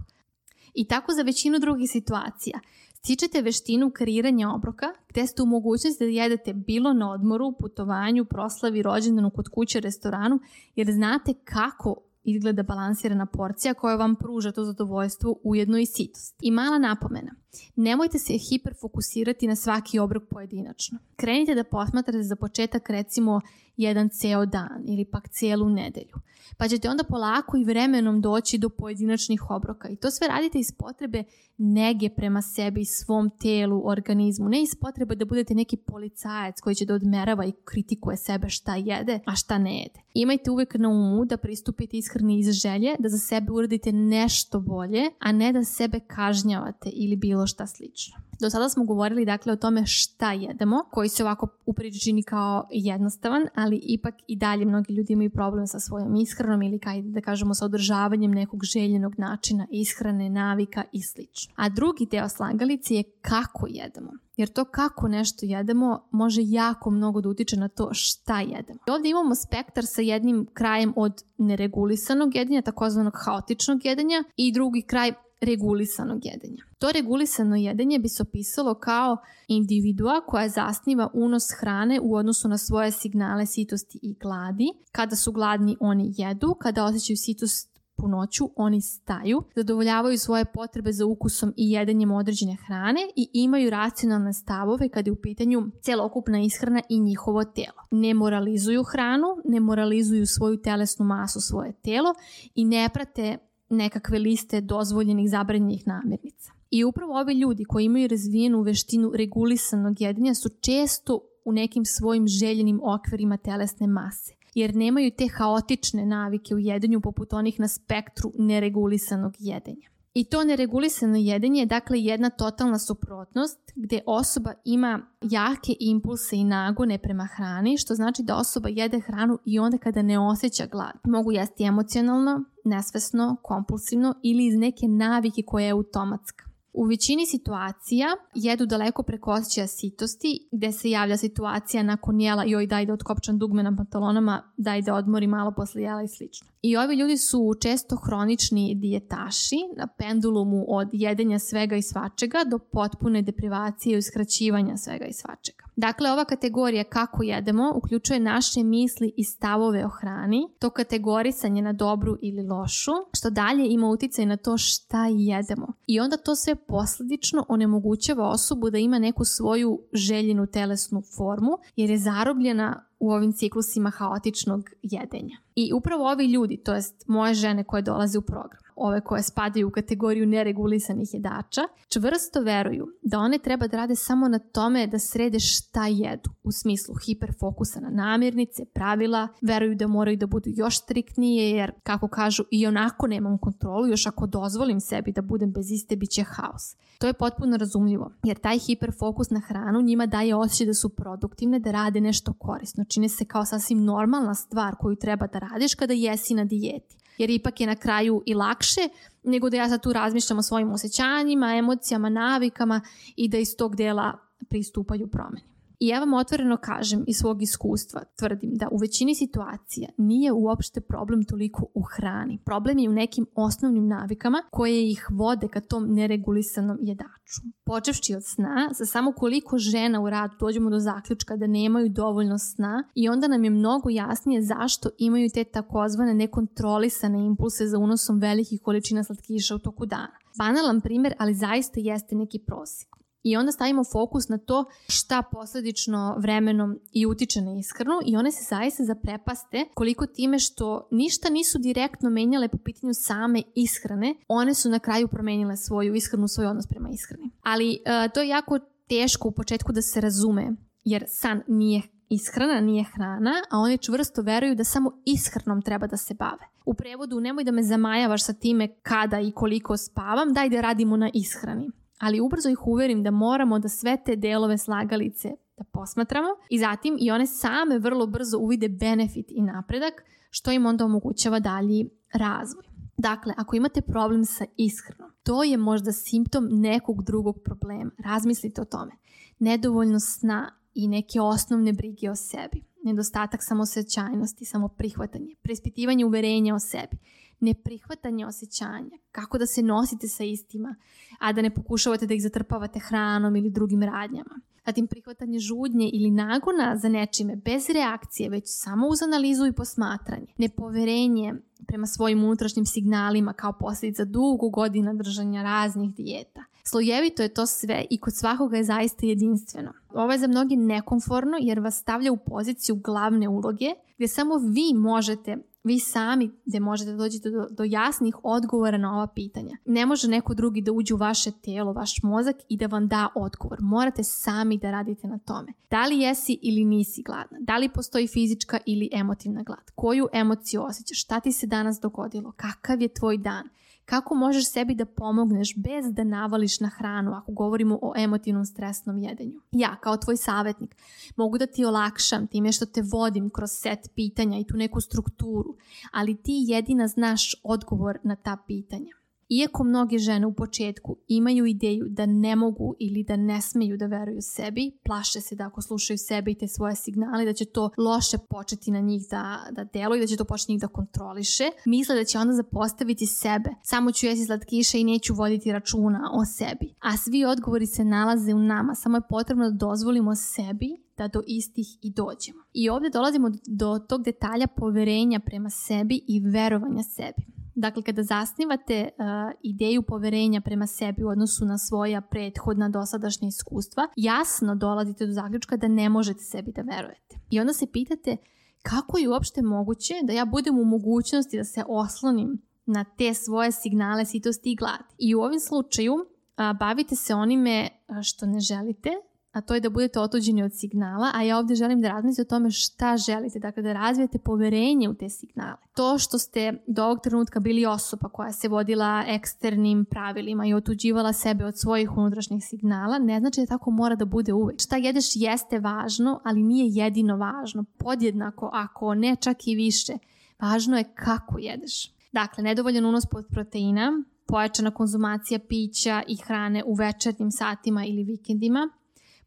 I 0.73 0.87
tako 0.87 1.13
za 1.13 1.21
većinu 1.21 1.59
drugih 1.59 1.89
situacija. 1.91 2.59
Stičete 2.93 3.41
veštinu 3.41 3.91
kreiranja 3.91 4.49
obroka 4.49 4.87
gde 5.09 5.27
ste 5.27 5.41
u 5.41 5.45
mogućnosti 5.45 6.03
da 6.03 6.09
jedete 6.09 6.53
bilo 6.53 6.93
na 6.93 7.11
odmoru, 7.11 7.53
putovanju, 7.59 8.25
proslavi, 8.25 8.81
rođendanu, 8.81 9.29
kod 9.29 9.49
kuće, 9.49 9.79
restoranu, 9.79 10.39
jer 10.75 10.91
znate 10.91 11.33
kako 11.43 11.95
izgleda 12.31 12.63
balansirana 12.63 13.25
porcija 13.25 13.73
koja 13.73 13.95
vam 13.95 14.15
pruža 14.15 14.51
to 14.51 14.63
zadovoljstvo 14.63 15.39
ujedno 15.43 15.77
i 15.77 15.85
sitost. 15.85 16.35
I 16.41 16.51
mala 16.51 16.77
napomena, 16.77 17.31
nemojte 17.75 18.19
se 18.19 18.33
hiperfokusirati 18.37 19.47
na 19.47 19.55
svaki 19.55 19.99
obrok 19.99 20.23
pojedinačno. 20.29 20.99
Krenite 21.15 21.55
da 21.55 21.63
posmatrate 21.63 22.23
za 22.23 22.35
početak 22.35 22.89
recimo 22.89 23.41
jedan 23.81 24.09
ceo 24.09 24.45
dan 24.45 24.83
ili 24.85 25.05
pak 25.05 25.29
cijelu 25.29 25.69
nedelju. 25.69 26.15
Pa 26.57 26.67
ćete 26.67 26.89
onda 26.89 27.03
polako 27.03 27.57
i 27.57 27.63
vremenom 27.63 28.21
doći 28.21 28.57
do 28.57 28.69
pojedinačnih 28.69 29.51
obroka 29.51 29.89
i 29.89 29.95
to 29.95 30.11
sve 30.11 30.27
radite 30.27 30.59
iz 30.59 30.71
potrebe 30.71 31.23
nege 31.57 32.09
prema 32.09 32.41
sebi, 32.41 32.85
svom 32.85 33.29
telu, 33.29 33.81
organizmu, 33.85 34.49
ne 34.49 34.61
iz 34.61 34.75
potrebe 34.75 35.15
da 35.15 35.25
budete 35.25 35.55
neki 35.55 35.77
policajac 35.77 36.61
koji 36.61 36.75
će 36.75 36.85
da 36.85 36.93
odmerava 36.93 37.45
i 37.45 37.53
kritikuje 37.65 38.17
sebe 38.17 38.49
šta 38.49 38.75
jede, 38.75 39.19
a 39.25 39.35
šta 39.35 39.57
ne 39.57 39.77
jede. 39.77 39.99
Imajte 40.13 40.51
uvek 40.51 40.75
na 40.75 40.89
umu 40.89 41.25
da 41.25 41.37
pristupite 41.37 41.97
ishrani 41.97 42.39
iz 42.39 42.51
želje, 42.51 42.95
da 42.99 43.09
za 43.09 43.17
sebe 43.17 43.51
uradite 43.51 43.91
nešto 43.91 44.59
bolje, 44.59 45.01
a 45.19 45.31
ne 45.31 45.53
da 45.53 45.63
sebe 45.63 45.99
kažnjavate 45.99 46.89
ili 46.93 47.15
bilo 47.15 47.47
šta 47.47 47.67
slično. 47.67 48.17
Do 48.39 48.49
sada 48.49 48.69
smo 48.69 48.85
govorili 48.85 49.25
dakle 49.25 49.53
o 49.53 49.55
tome 49.55 49.85
šta 49.85 50.31
jedemo, 50.31 50.83
koji 50.91 51.09
se 51.09 51.23
ovako 51.23 51.47
u 51.65 51.73
priči 51.73 51.99
čini 51.99 52.23
kao 52.23 52.67
jednostavan, 52.71 53.47
ali 53.55 53.68
ipak 53.77 54.15
i 54.27 54.35
dalje 54.35 54.65
mnogi 54.65 54.93
ljudi 54.93 55.13
imaju 55.13 55.29
problem 55.29 55.67
sa 55.67 55.79
svojom 55.79 56.15
ishranom 56.15 56.61
ili 56.61 56.79
kaj 56.79 57.01
da 57.01 57.21
kažemo 57.21 57.53
sa 57.53 57.65
održavanjem 57.65 58.31
nekog 58.31 58.63
željenog 58.63 59.13
načina 59.17 59.67
ishrane, 59.71 60.29
navika 60.29 60.83
i 60.93 61.01
slično. 61.01 61.53
A 61.55 61.69
drugi 61.69 62.07
deo 62.11 62.29
slagalice 62.29 62.95
je 62.95 63.03
kako 63.21 63.67
jedemo. 63.69 64.11
Jer 64.37 64.49
to 64.49 64.65
kako 64.65 65.07
nešto 65.07 65.45
jedemo 65.45 66.07
može 66.11 66.41
jako 66.43 66.89
mnogo 66.89 67.21
da 67.21 67.29
utiče 67.29 67.57
na 67.57 67.67
to 67.67 67.89
šta 67.93 68.39
jedemo. 68.39 68.79
I 68.87 68.91
ovdje 68.91 69.09
imamo 69.09 69.35
spektar 69.35 69.83
sa 69.87 70.01
jednim 70.01 70.47
krajem 70.53 70.93
od 70.95 71.23
neregulisanog 71.37 72.35
jedenja, 72.35 72.61
takozvanog 72.61 73.13
haotičnog 73.25 73.85
jedenja 73.85 74.23
i 74.35 74.51
drugi 74.51 74.81
kraj 74.81 75.13
regulisanog 75.41 76.25
jedenja. 76.25 76.63
To 76.77 76.91
regulisano 76.91 77.55
jedenje 77.55 77.99
bi 77.99 78.09
se 78.09 78.23
opisalo 78.23 78.73
kao 78.73 79.17
individua 79.47 80.21
koja 80.27 80.49
zasniva 80.49 81.09
unos 81.13 81.43
hrane 81.59 81.99
u 81.99 82.15
odnosu 82.15 82.47
na 82.47 82.57
svoje 82.57 82.91
signale 82.91 83.45
sitosti 83.45 83.99
i 84.01 84.13
gladi. 84.13 84.67
Kada 84.91 85.15
su 85.15 85.31
gladni 85.31 85.77
oni 85.79 86.13
jedu, 86.17 86.55
kada 86.59 86.85
osjećaju 86.85 87.17
sitost 87.17 87.79
po 87.99 88.07
noću 88.07 88.49
oni 88.55 88.81
staju, 88.81 89.43
zadovoljavaju 89.55 90.17
svoje 90.17 90.45
potrebe 90.45 90.91
za 90.91 91.05
ukusom 91.05 91.53
i 91.57 91.71
jedenjem 91.71 92.11
određene 92.11 92.57
hrane 92.67 92.99
i 93.15 93.29
imaju 93.33 93.69
racionalne 93.69 94.33
stavove 94.33 94.89
kada 94.89 95.07
je 95.07 95.11
u 95.11 95.21
pitanju 95.21 95.71
celokupna 95.81 96.39
ishrana 96.41 96.81
i 96.89 96.99
njihovo 96.99 97.43
telo. 97.43 97.81
Ne 97.91 98.13
moralizuju 98.13 98.83
hranu, 98.83 99.27
ne 99.45 99.59
moralizuju 99.59 100.25
svoju 100.25 100.61
telesnu 100.61 101.05
masu, 101.05 101.41
svoje 101.41 101.73
telo 101.73 102.13
i 102.55 102.65
ne 102.65 102.89
prate 102.93 103.37
nekakve 103.69 104.19
liste 104.19 104.61
dozvoljenih 104.61 105.29
zabranjenih 105.29 105.87
namirnica. 105.87 106.51
I 106.71 106.83
upravo 106.83 107.19
ovi 107.19 107.33
ljudi 107.33 107.63
koji 107.65 107.85
imaju 107.85 108.07
razvijenu 108.07 108.61
veštinu 108.61 109.11
regulisanog 109.15 110.01
jedenja 110.01 110.33
su 110.33 110.49
često 110.49 111.19
u 111.45 111.51
nekim 111.51 111.85
svojim 111.85 112.27
željenim 112.27 112.79
okvirima 112.83 113.37
telesne 113.37 113.87
mase 113.87 114.33
jer 114.55 114.75
nemaju 114.75 115.11
te 115.17 115.27
haotične 115.27 116.05
navike 116.05 116.55
u 116.55 116.59
jedenju 116.59 117.01
poput 117.01 117.33
onih 117.33 117.59
na 117.59 117.67
spektru 117.67 118.31
neregulisanog 118.37 119.33
jedenja. 119.39 119.89
I 120.19 120.23
to 120.23 120.43
neregulisano 120.43 121.15
jedenje 121.17 121.61
je 121.61 121.65
dakle 121.65 121.99
jedna 121.99 122.29
totalna 122.29 122.79
suprotnost 122.79 123.59
gde 123.75 124.01
osoba 124.05 124.53
ima 124.65 125.01
jake 125.21 125.75
impulse 125.79 126.35
i 126.35 126.43
nagone 126.43 126.97
prema 126.97 127.25
hrani, 127.25 127.77
što 127.77 127.95
znači 127.95 128.23
da 128.23 128.35
osoba 128.35 128.69
jede 128.69 128.99
hranu 128.99 129.37
i 129.45 129.59
onda 129.59 129.77
kada 129.77 130.01
ne 130.01 130.19
osjeća 130.19 130.65
glad. 130.65 130.93
Mogu 131.03 131.31
jesti 131.31 131.63
emocionalno, 131.63 132.43
nesvesno, 132.65 133.37
kompulsivno 133.43 134.13
ili 134.23 134.45
iz 134.45 134.55
neke 134.55 134.87
navike 134.87 135.41
koja 135.47 135.65
je 135.65 135.71
automatska. 135.71 136.48
U 136.73 136.83
većini 136.83 137.25
situacija 137.25 138.07
jedu 138.35 138.65
daleko 138.65 139.03
preko 139.03 139.31
osjećaja 139.31 139.67
sitosti, 139.67 140.47
gde 140.51 140.71
se 140.71 140.89
javlja 140.89 141.17
situacija 141.17 141.83
nakon 141.83 142.21
jela 142.21 142.43
joj 142.43 142.67
daj 142.67 142.85
da 142.85 142.93
otkopčam 142.93 143.37
dugme 143.37 143.63
na 143.63 143.75
pantalonama, 143.77 144.53
daj 144.57 144.81
da 144.81 144.95
odmori 144.95 145.27
malo 145.27 145.51
posle 145.51 145.81
jela 145.81 146.03
i 146.03 146.07
slično. 146.07 146.47
I 146.61 146.77
ovi 146.77 146.95
ljudi 146.95 147.17
su 147.17 147.53
često 147.61 147.95
hronični 147.95 148.75
dijetaši 148.75 149.57
na 149.77 149.87
pendulumu 149.87 150.65
od 150.67 150.89
jedenja 150.91 151.39
svega 151.39 151.75
i 151.75 151.81
svačega 151.81 152.37
do 152.51 152.59
potpune 152.59 153.21
deprivacije 153.21 153.95
i 153.95 153.97
uskraćivanja 153.97 154.77
svega 154.77 155.05
i 155.05 155.13
svačega. 155.13 155.58
Dakle, 155.79 156.11
ova 156.11 156.25
kategorija 156.25 156.83
kako 156.83 157.23
jedemo 157.23 157.73
uključuje 157.75 158.19
naše 158.19 158.63
misli 158.63 159.13
i 159.17 159.23
stavove 159.23 159.85
o 159.85 159.89
hrani, 159.89 160.47
to 160.59 160.69
kategorisanje 160.69 161.61
na 161.61 161.73
dobru 161.73 162.17
ili 162.21 162.47
lošu, 162.47 162.91
što 163.13 163.29
dalje 163.29 163.67
ima 163.67 163.87
uticaj 163.87 164.25
na 164.25 164.37
to 164.37 164.57
šta 164.57 165.05
jedemo. 165.07 165.73
I 165.87 165.99
onda 165.99 166.17
to 166.17 166.35
sve 166.35 166.55
posledično 166.55 167.45
onemogućava 167.49 168.29
osobu 168.29 168.69
da 168.69 168.77
ima 168.77 168.99
neku 168.99 169.25
svoju 169.25 169.81
željenu 169.93 170.47
telesnu 170.47 171.01
formu, 171.17 171.51
jer 171.75 171.89
je 171.89 171.97
zarobljena 171.97 172.85
u 172.99 173.11
ovim 173.11 173.33
ciklusima 173.33 173.89
haotičnog 173.89 174.69
jedenja. 174.81 175.37
I 175.55 175.73
upravo 175.73 176.11
ovi 176.11 176.25
ljudi, 176.25 176.57
to 176.57 176.73
jest 176.73 177.03
moje 177.07 177.33
žene 177.33 177.63
koje 177.63 177.81
dolaze 177.81 178.17
u 178.17 178.21
program, 178.21 178.61
ove 178.79 179.01
koje 179.01 179.23
spadaju 179.23 179.67
u 179.67 179.71
kategoriju 179.71 180.25
neregulisanih 180.25 181.13
jedača, 181.13 181.61
čvrsto 181.87 182.41
veruju 182.41 182.87
da 183.01 183.19
one 183.19 183.37
treba 183.37 183.67
da 183.67 183.77
rade 183.77 183.95
samo 183.95 184.27
na 184.27 184.39
tome 184.39 184.87
da 184.87 184.99
srede 184.99 185.39
šta 185.39 185.87
jedu, 185.87 186.29
u 186.43 186.51
smislu 186.51 186.95
hiperfokusa 187.05 187.79
na 187.79 187.89
namirnice, 187.89 188.65
pravila, 188.65 189.27
veruju 189.41 189.75
da 189.75 189.87
moraju 189.87 190.17
da 190.17 190.27
budu 190.27 190.49
još 190.53 190.77
striktnije 190.77 191.51
jer, 191.51 191.71
kako 191.83 192.07
kažu, 192.07 192.43
i 192.51 192.67
onako 192.67 193.07
nemam 193.07 193.37
kontrolu, 193.37 193.87
još 193.87 194.05
ako 194.05 194.27
dozvolim 194.27 194.79
sebi 194.79 195.11
da 195.11 195.21
budem 195.21 195.51
bez 195.51 195.71
iste, 195.71 195.95
bit 195.95 196.09
će 196.09 196.23
haos. 196.23 196.75
To 196.99 197.07
je 197.07 197.13
potpuno 197.13 197.57
razumljivo, 197.57 198.11
jer 198.23 198.37
taj 198.37 198.57
hiperfokus 198.57 199.29
na 199.29 199.39
hranu 199.39 199.81
njima 199.81 200.05
daje 200.05 200.35
osjećaj 200.35 200.67
da 200.67 200.73
su 200.73 200.89
produktivne, 200.89 201.59
da 201.59 201.71
rade 201.71 202.01
nešto 202.01 202.33
korisno. 202.33 202.85
Čine 202.85 203.09
se 203.09 203.25
kao 203.25 203.45
sasvim 203.45 203.83
normalna 203.83 204.35
stvar 204.35 204.75
koju 204.75 204.95
treba 204.95 205.27
da 205.27 205.39
radiš 205.39 205.75
kada 205.75 205.93
jesi 205.93 206.33
na 206.33 206.45
dijeti 206.45 206.98
jer 207.19 207.29
ipak 207.29 207.61
je 207.61 207.67
na 207.67 207.75
kraju 207.75 208.23
i 208.25 208.33
lakše 208.33 208.89
nego 209.23 209.49
da 209.49 209.57
ja 209.57 209.69
sad 209.69 209.83
tu 209.83 209.93
razmišljam 209.93 210.39
o 210.39 210.43
svojim 210.43 210.71
osjećanjima, 210.71 211.55
emocijama, 211.55 212.09
navikama 212.09 212.81
i 213.15 213.27
da 213.27 213.37
iz 213.37 213.55
tog 213.57 213.75
dela 213.75 214.17
pristupaju 214.49 215.07
promeni. 215.07 215.48
I 215.79 215.87
ja 215.87 215.99
vam 215.99 216.13
otvoreno 216.13 216.57
kažem 216.57 217.03
iz 217.07 217.17
svog 217.17 217.41
iskustva, 217.41 218.01
tvrdim 218.19 218.51
da 218.53 218.67
u 218.71 218.77
većini 218.77 219.15
situacija 219.15 219.89
nije 219.97 220.31
uopšte 220.31 220.81
problem 220.81 221.23
toliko 221.23 221.65
u 221.73 221.81
hrani. 221.81 222.39
Problem 222.45 222.77
je 222.77 222.89
u 222.89 222.93
nekim 222.93 223.25
osnovnim 223.35 223.87
navikama 223.87 224.41
koje 224.51 224.91
ih 224.91 225.07
vode 225.11 225.47
ka 225.47 225.61
tom 225.61 225.93
neregulisanom 225.93 226.77
jedaču. 226.81 227.41
Počevši 227.65 228.15
od 228.15 228.25
sna, 228.25 228.69
za 228.77 228.85
samo 228.85 229.11
koliko 229.11 229.57
žena 229.57 230.01
u 230.01 230.09
radu 230.09 230.35
dođemo 230.39 230.69
do 230.69 230.79
zaključka 230.79 231.35
da 231.35 231.47
nemaju 231.47 231.89
dovoljno 231.89 232.37
sna 232.37 232.83
i 232.95 233.09
onda 233.09 233.27
nam 233.27 233.43
je 233.43 233.49
mnogo 233.49 233.89
jasnije 233.89 234.41
zašto 234.41 234.89
imaju 234.97 235.29
te 235.33 235.43
takozvane 235.43 236.13
nekontrolisane 236.13 237.25
impulse 237.25 237.67
za 237.67 237.77
unosom 237.77 238.19
velikih 238.19 238.61
količina 238.63 239.03
slatkiša 239.03 239.55
u 239.55 239.59
toku 239.59 239.85
dana. 239.85 240.17
Banalan 240.37 240.81
primjer, 240.81 241.13
ali 241.19 241.33
zaista 241.33 241.79
jeste 241.79 242.15
neki 242.15 242.39
prosjek. 242.47 242.98
I 243.23 243.37
onda 243.37 243.51
stavimo 243.51 243.83
fokus 243.91 244.29
na 244.29 244.37
to 244.37 244.65
šta 244.87 245.23
posledično 245.31 246.15
vremenom 246.19 246.79
i 246.91 247.05
utiče 247.05 247.41
na 247.41 247.51
ishranu 247.59 247.99
i 248.05 248.15
one 248.15 248.31
se 248.31 248.43
zaista 248.49 248.83
zaprepaste 248.83 249.65
koliko 249.73 250.05
time 250.05 250.39
što 250.39 250.87
ništa 250.91 251.29
nisu 251.29 251.59
direktno 251.59 252.09
menjale 252.09 252.47
po 252.47 252.57
pitanju 252.57 252.93
same 252.93 253.41
ishrane, 253.55 254.15
one 254.27 254.53
su 254.53 254.69
na 254.69 254.79
kraju 254.79 255.07
promenile 255.07 255.57
svoju 255.57 255.95
ishranu, 255.95 256.27
svoj 256.27 256.45
odnos 256.45 256.67
prema 256.67 256.89
ishrani. 256.89 257.31
Ali 257.43 257.69
uh, 257.69 258.13
to 258.13 258.21
je 258.21 258.27
jako 258.27 258.59
teško 258.89 259.27
u 259.27 259.31
početku 259.31 259.71
da 259.71 259.81
se 259.81 260.01
razume, 260.01 260.55
jer 260.83 261.05
san 261.07 261.41
nije 261.47 261.81
ishrana, 262.09 262.59
nije 262.59 262.83
hrana, 262.83 263.33
a 263.49 263.57
oni 263.57 263.77
čvrsto 263.77 264.21
veruju 264.21 264.55
da 264.55 264.63
samo 264.63 264.91
ishranom 265.05 265.61
treba 265.61 265.87
da 265.87 265.97
se 265.97 266.13
bave. 266.13 266.45
U 266.65 266.73
prevodu 266.73 267.19
nemoj 267.19 267.43
da 267.43 267.51
me 267.51 267.63
zamajavaš 267.63 268.23
sa 268.23 268.33
time 268.33 268.67
kada 268.81 269.19
i 269.19 269.31
koliko 269.31 269.77
spavam, 269.77 270.33
daj 270.33 270.49
da 270.49 270.61
radimo 270.61 270.97
na 270.97 271.09
ishrani 271.13 271.71
ali 271.99 272.19
ubrzo 272.19 272.49
ih 272.49 272.67
uverim 272.67 273.03
da 273.03 273.11
moramo 273.11 273.59
da 273.59 273.69
sve 273.69 273.97
te 274.05 274.15
delove 274.15 274.57
slagalice 274.57 275.29
da 275.57 275.63
posmatramo 275.63 276.27
i 276.49 276.59
zatim 276.59 276.97
i 276.99 277.11
one 277.11 277.27
same 277.27 277.79
vrlo 277.79 278.07
brzo 278.07 278.37
uvide 278.37 278.69
benefit 278.69 279.25
i 279.29 279.41
napredak 279.41 279.93
što 280.29 280.51
im 280.51 280.65
onda 280.65 280.85
omogućava 280.85 281.39
dalji 281.39 281.89
razvoj. 282.13 282.63
Dakle, 282.97 283.33
ako 283.37 283.55
imate 283.55 283.81
problem 283.81 284.25
sa 284.25 284.45
ishranom, 284.57 285.11
to 285.23 285.43
je 285.43 285.57
možda 285.57 285.91
simptom 285.91 286.47
nekog 286.51 287.03
drugog 287.03 287.39
problema. 287.45 287.91
Razmislite 287.97 288.61
o 288.61 288.65
tome. 288.65 288.91
Nedovoljno 289.39 289.99
sna 289.99 290.55
i 290.73 290.87
neke 290.87 291.21
osnovne 291.21 291.73
brige 291.73 292.09
o 292.09 292.15
sebi. 292.15 292.63
Nedostatak 292.83 293.43
samosećajnosti, 293.43 294.45
samoprihvatanje, 294.45 295.35
preispitivanje 295.41 296.05
uverenja 296.05 296.55
o 296.55 296.59
sebi, 296.59 296.97
neprihvatanje 297.39 298.25
osjećanja, 298.25 298.97
kako 299.11 299.37
da 299.37 299.45
se 299.45 299.61
nosite 299.61 300.07
sa 300.07 300.23
istima, 300.23 300.75
a 301.19 301.33
da 301.33 301.41
ne 301.41 301.53
pokušavate 301.53 302.05
da 302.07 302.13
ih 302.13 302.23
zatrpavate 302.23 302.79
hranom 302.79 303.35
ili 303.35 303.49
drugim 303.49 303.83
radnjama. 303.83 304.41
Zatim 304.65 304.87
prihvatanje 304.87 305.39
žudnje 305.39 305.89
ili 305.93 306.11
nagona 306.11 306.77
za 306.77 306.89
nečime 306.89 307.35
bez 307.35 307.69
reakcije, 307.69 308.29
već 308.29 308.43
samo 308.45 308.87
uz 308.87 309.01
analizu 309.01 309.45
i 309.45 309.51
posmatranje. 309.51 310.27
Nepoverenje 310.37 311.33
prema 311.67 311.87
svojim 311.87 312.23
unutrašnjim 312.23 312.65
signalima 312.65 313.33
kao 313.33 313.53
posljedica 313.53 314.05
dugo 314.05 314.49
godina 314.49 314.93
držanja 314.93 315.43
raznih 315.43 315.95
dijeta. 315.95 316.43
Slojevito 316.63 317.23
je 317.23 317.33
to 317.33 317.45
sve 317.45 317.85
i 317.89 317.99
kod 317.99 318.15
svakoga 318.15 318.57
je 318.57 318.63
zaista 318.63 319.05
jedinstveno. 319.05 319.73
Ovo 319.93 320.11
je 320.11 320.19
za 320.19 320.27
mnogi 320.27 320.55
nekomforno 320.55 321.37
jer 321.41 321.59
vas 321.59 321.79
stavlja 321.79 322.11
u 322.11 322.17
poziciju 322.17 322.75
glavne 322.75 323.27
uloge 323.27 323.73
gdje 323.95 324.07
samo 324.07 324.37
vi 324.37 324.73
možete 324.73 325.37
vi 325.63 325.79
sami 325.79 326.31
gde 326.45 326.59
možete 326.59 326.93
dođete 326.93 327.29
do, 327.29 327.47
do 327.51 327.63
jasnih 327.63 328.15
odgovora 328.23 328.77
na 328.77 328.95
ova 328.95 329.07
pitanja. 329.07 329.57
Ne 329.65 329.85
može 329.85 330.07
neko 330.07 330.33
drugi 330.33 330.61
da 330.61 330.71
uđe 330.71 330.93
u 330.93 330.97
vaše 330.97 331.31
telo, 331.31 331.73
vaš 331.73 332.03
mozak 332.03 332.35
i 332.49 332.57
da 332.57 332.65
vam 332.65 332.87
da 332.87 333.07
odgovor. 333.15 333.57
Morate 333.61 334.03
sami 334.03 334.57
da 334.57 334.71
radite 334.71 335.07
na 335.07 335.19
tome. 335.19 335.53
Da 335.69 335.85
li 335.85 335.99
jesi 335.99 336.39
ili 336.41 336.65
nisi 336.65 337.03
gladna? 337.03 337.37
Da 337.41 337.57
li 337.57 337.69
postoji 337.69 338.07
fizička 338.07 338.59
ili 338.65 338.89
emotivna 338.93 339.43
glad? 339.43 339.71
Koju 339.75 340.07
emociju 340.13 340.63
osjećaš? 340.63 341.01
Šta 341.03 341.19
ti 341.19 341.31
se 341.31 341.47
danas 341.47 341.79
dogodilo? 341.81 342.31
Kakav 342.31 342.81
je 342.81 342.93
tvoj 342.93 343.17
dan? 343.17 343.49
Kako 343.89 344.15
možeš 344.15 344.51
sebi 344.51 344.75
da 344.75 344.85
pomogneš 344.85 345.53
bez 345.55 345.93
da 345.93 346.03
navališ 346.03 346.59
na 346.59 346.69
hranu 346.69 347.13
ako 347.13 347.31
govorimo 347.31 347.79
o 347.81 347.93
emotivnom 347.97 348.45
stresnom 348.45 348.97
jedenju? 348.97 349.41
Ja, 349.51 349.75
kao 349.75 349.97
tvoj 349.97 350.17
savjetnik, 350.17 350.75
mogu 351.15 351.37
da 351.37 351.47
ti 351.47 351.65
olakšam 351.65 352.27
time 352.27 352.51
što 352.51 352.65
te 352.65 352.81
vodim 352.81 353.29
kroz 353.29 353.49
set 353.51 353.79
pitanja 353.95 354.39
i 354.39 354.43
tu 354.43 354.57
neku 354.57 354.81
strukturu, 354.81 355.55
ali 355.91 356.15
ti 356.15 356.33
jedina 356.47 356.87
znaš 356.87 357.35
odgovor 357.43 357.97
na 358.03 358.15
ta 358.15 358.37
pitanja. 358.47 358.98
Iako 359.29 359.63
mnoge 359.63 359.97
žene 359.97 360.27
u 360.27 360.33
početku 360.33 360.97
imaju 361.07 361.45
ideju 361.45 361.85
da 361.89 362.05
ne 362.05 362.35
mogu 362.35 362.75
ili 362.79 363.03
da 363.03 363.15
ne 363.15 363.41
smeju 363.41 363.77
da 363.77 363.85
veruju 363.85 364.21
sebi, 364.21 364.71
plaše 364.85 365.21
se 365.21 365.35
da 365.35 365.45
ako 365.45 365.61
slušaju 365.61 365.97
sebe 365.97 366.31
i 366.31 366.35
te 366.35 366.47
svoje 366.47 366.75
signale, 366.75 367.25
da 367.25 367.33
će 367.33 367.45
to 367.45 367.69
loše 367.77 368.17
početi 368.29 368.71
na 368.71 368.79
njih 368.79 369.01
da, 369.11 369.39
da 369.51 369.63
deluje 369.63 370.01
da 370.01 370.07
će 370.07 370.17
to 370.17 370.25
početi 370.25 370.51
njih 370.51 370.61
da 370.61 370.67
kontroliše, 370.67 371.43
misle 371.65 371.95
da 371.95 372.03
će 372.03 372.19
onda 372.19 372.33
zapostaviti 372.33 373.05
sebe. 373.05 373.49
Samo 373.63 373.91
ću 373.91 374.05
jesti 374.05 374.25
slatkiše 374.25 374.79
i 374.79 374.83
neću 374.83 375.13
voditi 375.13 375.51
računa 375.51 376.11
o 376.13 376.25
sebi. 376.25 376.73
A 376.79 376.97
svi 376.97 377.25
odgovori 377.25 377.65
se 377.65 377.85
nalaze 377.85 378.33
u 378.33 378.39
nama, 378.39 378.75
samo 378.75 378.97
je 378.97 379.01
potrebno 379.09 379.49
da 379.49 379.57
dozvolimo 379.57 380.15
sebi 380.15 380.69
da 380.97 381.07
do 381.07 381.21
istih 381.27 381.67
i 381.81 381.91
dođemo. 381.91 382.43
I 382.53 382.69
ovdje 382.69 382.89
dolazimo 382.89 383.29
do 383.47 383.79
tog 383.79 384.03
detalja 384.03 384.47
poverenja 384.47 385.19
prema 385.19 385.49
sebi 385.49 386.01
i 386.07 386.19
verovanja 386.19 386.83
sebi. 386.83 387.38
Dakle, 387.55 387.83
kada 387.83 388.03
zasnivate 388.03 388.89
uh, 388.97 389.05
ideju 389.43 389.81
poverenja 389.81 390.41
prema 390.41 390.67
sebi 390.67 391.03
u 391.03 391.07
odnosu 391.07 391.45
na 391.45 391.57
svoja 391.57 392.01
prethodna 392.01 392.69
dosadašnja 392.69 393.27
iskustva, 393.27 393.87
jasno 393.95 394.55
dolazite 394.55 395.05
do 395.05 395.13
zaključka 395.13 395.57
da 395.57 395.67
ne 395.67 395.89
možete 395.89 396.19
sebi 396.19 396.51
da 396.51 396.61
verujete. 396.61 397.15
I 397.29 397.39
onda 397.39 397.53
se 397.53 397.67
pitate 397.71 398.17
kako 398.61 398.97
je 398.97 399.09
uopšte 399.09 399.41
moguće 399.41 399.93
da 400.03 400.13
ja 400.13 400.25
budem 400.25 400.59
u 400.59 400.65
mogućnosti 400.65 401.37
da 401.37 401.43
se 401.43 401.63
oslonim 401.67 402.41
na 402.65 402.85
te 402.97 403.13
svoje 403.13 403.51
signale 403.51 404.05
sitosti 404.05 404.51
i 404.51 404.55
gladi. 404.55 404.93
I 404.97 405.15
u 405.15 405.19
ovom 405.19 405.39
slučaju 405.39 405.93
a, 406.35 406.53
bavite 406.53 406.95
se 406.95 407.13
onime 407.13 407.69
što 408.03 408.25
ne 408.25 408.39
želite, 408.39 408.89
a 409.31 409.41
to 409.41 409.53
je 409.53 409.59
da 409.59 409.69
budete 409.69 409.99
otuđeni 409.99 410.43
od 410.43 410.51
signala, 410.53 411.11
a 411.13 411.21
ja 411.21 411.37
ovdje 411.37 411.55
želim 411.55 411.81
da 411.81 411.89
razmislite 411.89 412.27
o 412.27 412.37
tome 412.37 412.51
šta 412.51 412.97
želite, 412.97 413.39
dakle 413.39 413.63
da 413.63 413.73
razvijete 413.73 414.19
poverenje 414.19 414.89
u 414.89 414.93
te 414.93 415.09
signale. 415.09 415.57
To 415.75 415.97
što 415.97 416.17
ste 416.17 416.63
do 416.67 416.83
ovog 416.83 416.99
trenutka 417.03 417.39
bili 417.39 417.65
osoba 417.65 418.09
koja 418.09 418.31
se 418.31 418.47
vodila 418.47 419.03
eksternim 419.07 419.85
pravilima 419.85 420.45
i 420.45 420.53
otuđivala 420.53 421.13
sebe 421.13 421.45
od 421.45 421.59
svojih 421.59 421.97
unutrašnjih 421.97 422.43
signala, 422.43 422.99
ne 422.99 423.19
znači 423.19 423.41
da 423.41 423.45
tako 423.45 423.71
mora 423.71 423.95
da 423.95 424.05
bude 424.05 424.33
uvek. 424.33 424.61
Šta 424.61 424.75
jedeš 424.75 425.05
jeste 425.15 425.59
važno, 425.59 426.21
ali 426.23 426.43
nije 426.43 426.83
jedino 426.83 427.17
važno. 427.17 427.65
Podjednako, 427.77 428.49
ako 428.53 428.93
ne 428.93 429.15
čak 429.15 429.47
i 429.47 429.55
više, 429.55 429.93
važno 430.39 430.77
je 430.77 430.93
kako 430.95 431.39
jedeš. 431.39 431.91
Dakle, 432.11 432.43
nedovoljan 432.43 432.85
unos 432.85 433.03
proteina, 433.31 434.03
pojačana 434.27 434.71
konzumacija 434.71 435.39
pića 435.39 436.03
i 436.07 436.15
hrane 436.15 436.63
u 436.65 436.73
večernjim 436.73 437.31
satima 437.31 437.85
ili 437.85 438.03
vikendima, 438.03 438.69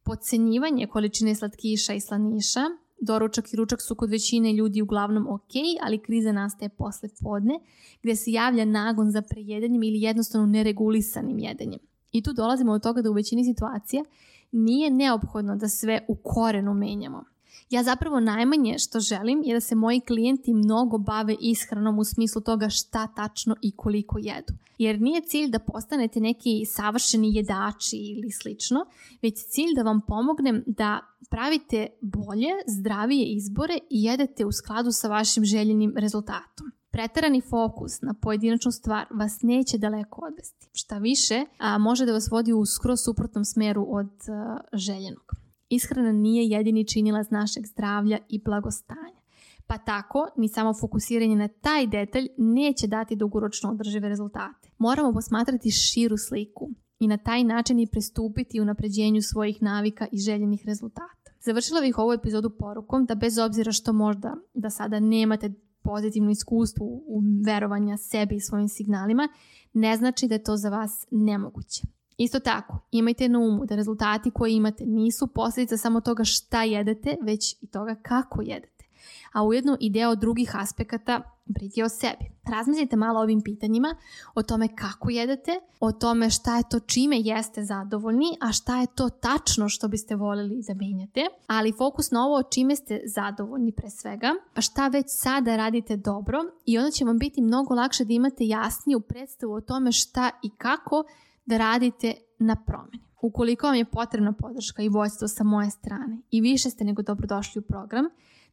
Podcenjivanje 0.05 0.87
količine 0.87 1.35
slatkiša 1.35 1.95
i 1.95 2.01
slaniša, 2.01 2.61
doručak 3.01 3.53
i 3.53 3.57
ručak 3.57 3.83
su 3.83 3.95
kod 3.95 4.11
većine 4.11 4.53
ljudi 4.53 4.83
uglavnom 4.83 5.27
ok, 5.29 5.53
ali 5.83 6.03
kriza 6.03 6.33
nastaje 6.33 6.69
posle 6.69 7.09
podne, 7.21 7.55
gdje 8.03 8.17
se 8.17 8.33
javlja 8.33 8.65
nagon 8.65 9.11
za 9.11 9.23
prejedanjem 9.23 9.83
ili 9.83 10.01
jednostavno 10.01 10.47
neregulisanim 10.47 11.39
jedenjem. 11.39 11.81
I 12.13 12.23
tu 12.23 12.33
dolazimo 12.33 12.73
od 12.73 12.83
toga 12.83 13.03
da 13.03 13.11
u 13.11 13.15
većini 13.15 13.45
situacija 13.45 14.05
nije 14.53 14.91
neophodno 14.91 15.57
da 15.57 15.69
sve 15.69 16.05
u 16.09 16.17
korenu 16.23 16.75
menjamo. 16.75 17.25
Ja 17.71 17.83
zapravo 17.83 18.21
najmanje 18.21 18.79
što 18.79 19.01
želim 19.01 19.43
je 19.43 19.55
da 19.55 19.61
se 19.61 19.75
moji 19.75 20.01
klijenti 20.01 20.55
mnogo 20.55 20.99
bave 20.99 21.37
ishranom 21.41 21.99
u 21.99 22.05
smislu 22.05 22.43
toga 22.43 22.69
šta 22.69 23.07
tačno 23.07 23.57
i 23.63 23.73
koliko 23.77 24.19
jedu. 24.19 24.55
Jer 24.79 25.01
nije 25.01 25.21
cilj 25.21 25.51
da 25.51 25.59
postanete 25.59 26.21
neki 26.21 26.65
savršeni 26.67 27.35
jedači 27.35 27.97
ili 27.97 28.31
slično, 28.31 28.87
već 29.23 29.35
cilj 29.49 29.75
da 29.77 29.83
vam 29.83 30.01
pomognem 30.01 30.65
da 30.67 31.01
pravite 31.31 31.87
bolje, 32.01 32.51
zdravije 32.79 33.27
izbore 33.27 33.79
i 33.91 34.03
jedete 34.03 34.45
u 34.45 34.53
skladu 34.53 34.93
sa 34.93 35.09
vašim 35.09 35.45
željenim 35.45 35.95
rezultatom. 35.97 36.73
Pretarani 36.91 37.41
fokus 37.41 38.01
na 38.01 38.15
pojedinačnu 38.15 38.73
stvar 38.73 39.07
vas 39.11 39.39
neće 39.43 39.79
daleko 39.79 40.27
odvesti. 40.27 40.69
Šta 40.73 40.99
više, 40.99 41.45
a, 41.59 41.79
može 41.79 42.07
da 42.07 42.13
vas 42.13 42.31
vodi 42.31 42.53
u 42.53 42.67
skroz 42.67 43.01
suprotnom 43.05 43.45
smeru 43.45 43.87
od 43.89 44.11
a, 44.29 44.59
željenog. 44.73 45.42
Ishrana 45.75 46.13
nije 46.13 46.47
jedini 46.47 46.89
činilac 46.89 47.31
našeg 47.31 47.67
zdravlja 47.67 48.19
i 48.29 48.43
blagostanja. 48.45 49.21
Pa 49.67 49.79
tako, 49.79 50.29
ni 50.37 50.49
samo 50.49 50.75
fokusiranje 50.81 51.37
na 51.37 51.49
taj 51.49 51.87
detalj 51.87 52.29
neće 52.39 52.87
dati 52.87 53.17
dugoročno 53.17 53.71
održive 53.71 54.09
rezultate. 54.09 54.71
Moramo 54.79 55.13
posmatrati 55.13 55.71
širu 55.71 56.17
sliku 56.17 56.71
i 56.99 57.09
na 57.09 57.17
taj 57.17 57.45
način 57.45 57.81
i 57.81 57.87
pristupiti 57.87 58.61
u 58.61 58.65
napređenju 58.65 59.23
svojih 59.23 59.63
navika 59.63 60.07
i 60.13 60.19
željenih 60.19 60.67
rezultata. 60.67 61.31
Završila 61.41 61.81
bih 61.81 61.99
ovu 61.99 62.13
epizodu 62.13 62.51
porukom 62.59 63.07
da 63.07 63.15
bez 63.15 63.39
obzira 63.39 63.73
što 63.73 63.93
možda 63.93 64.37
da 64.55 64.71
sada 64.71 65.01
nemate 65.01 65.53
pozitivno 65.83 66.31
iskustvo 66.31 66.87
u 66.87 67.23
verovanja 67.47 67.97
sebi 67.97 68.37
i 68.37 68.41
svojim 68.41 68.69
signalima, 68.69 69.29
ne 69.73 69.97
znači 69.97 70.29
da 70.29 70.35
je 70.35 70.43
to 70.43 70.57
za 70.57 70.69
vas 70.69 71.07
nemoguće. 71.11 71.83
Isto 72.23 72.41
tako, 72.41 72.79
imajte 72.91 73.29
na 73.29 73.39
umu 73.39 73.67
da 73.67 73.77
rezultati 73.77 74.31
koje 74.31 74.53
imate 74.53 74.87
nisu 74.87 75.27
posljedica 75.27 75.77
samo 75.77 76.01
toga 76.01 76.25
šta 76.25 76.63
jedete, 76.63 77.17
već 77.23 77.57
i 77.61 77.67
toga 77.67 77.95
kako 77.95 78.43
jedete. 78.43 78.85
A 79.33 79.43
ujedno 79.43 79.77
i 79.81 79.91
deo 79.91 80.15
drugih 80.15 80.57
aspekata 80.57 81.23
brige 81.45 81.85
o 81.85 81.89
sebi. 81.89 82.25
Razmislite 82.45 82.97
malo 82.97 83.21
o 83.21 83.23
ovim 83.23 83.43
pitanjima, 83.43 83.97
o 84.35 84.43
tome 84.43 84.77
kako 84.77 85.11
jedete, 85.11 85.53
o 85.81 85.93
tome 85.93 86.31
šta 86.31 86.57
je 86.57 86.63
to 86.71 86.81
čime 86.81 87.21
jeste 87.21 87.65
zadovoljni, 87.65 88.37
a 88.41 88.53
šta 88.53 88.81
je 88.81 88.87
to 88.95 89.09
tačno 89.09 89.69
što 89.69 89.89
biste 89.89 90.17
voljeli 90.17 90.63
da 90.69 90.75
menjate, 90.75 91.21
ali 91.47 91.73
fokus 91.73 92.11
na 92.11 92.27
ovo 92.27 92.43
čime 92.43 92.77
ste 92.77 93.01
zadovoljni 93.05 93.73
pre 93.73 93.91
svega, 93.91 94.35
pa 94.55 94.61
šta 94.61 94.89
već 94.89 95.07
sada 95.09 95.57
radite 95.57 95.97
dobro 95.97 96.39
i 96.67 96.79
onda 96.79 96.91
će 96.91 97.05
vam 97.05 97.19
biti 97.19 97.43
mnogo 97.43 97.75
lakše 97.75 98.05
da 98.05 98.13
imate 98.13 98.47
jasniju 98.47 99.01
predstavu 99.01 99.53
o 99.53 99.61
tome 99.61 99.93
šta 99.93 100.31
i 100.43 100.51
kako 100.51 101.05
da 101.47 101.59
radite 101.59 102.15
na 102.39 102.57
promjeni. 102.67 103.05
Ukoliko 103.23 103.67
vam 103.67 103.77
je 103.77 103.85
potrebna 103.85 104.33
podrška 104.33 104.83
i 104.83 104.89
vojstvo 104.89 105.29
sa 105.29 105.45
moje 105.45 105.71
strane 105.71 106.19
i 106.31 106.41
više 106.41 106.71
ste 106.71 106.85
nego 106.85 107.03
dobrodošli 107.03 107.61
u 107.61 107.63
program, 107.63 108.05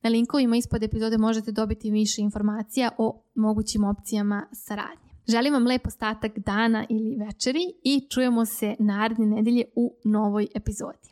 na 0.01 0.09
linkovima 0.09 0.57
ispod 0.57 0.83
epizode 0.83 1.17
možete 1.17 1.51
dobiti 1.51 1.91
više 1.91 2.21
informacija 2.21 2.89
o 2.97 3.21
mogućim 3.35 3.83
opcijama 3.83 4.47
saradnje. 4.51 5.09
Želim 5.27 5.53
vam 5.53 5.67
lep 5.67 5.87
ostatak 5.87 6.39
dana 6.39 6.85
ili 6.89 7.15
večeri 7.15 7.73
i 7.83 8.07
čujemo 8.09 8.45
se 8.45 8.75
naredne 8.79 9.25
nedelje 9.25 9.63
u 9.75 9.95
novoj 10.03 10.47
epizodi. 10.55 11.09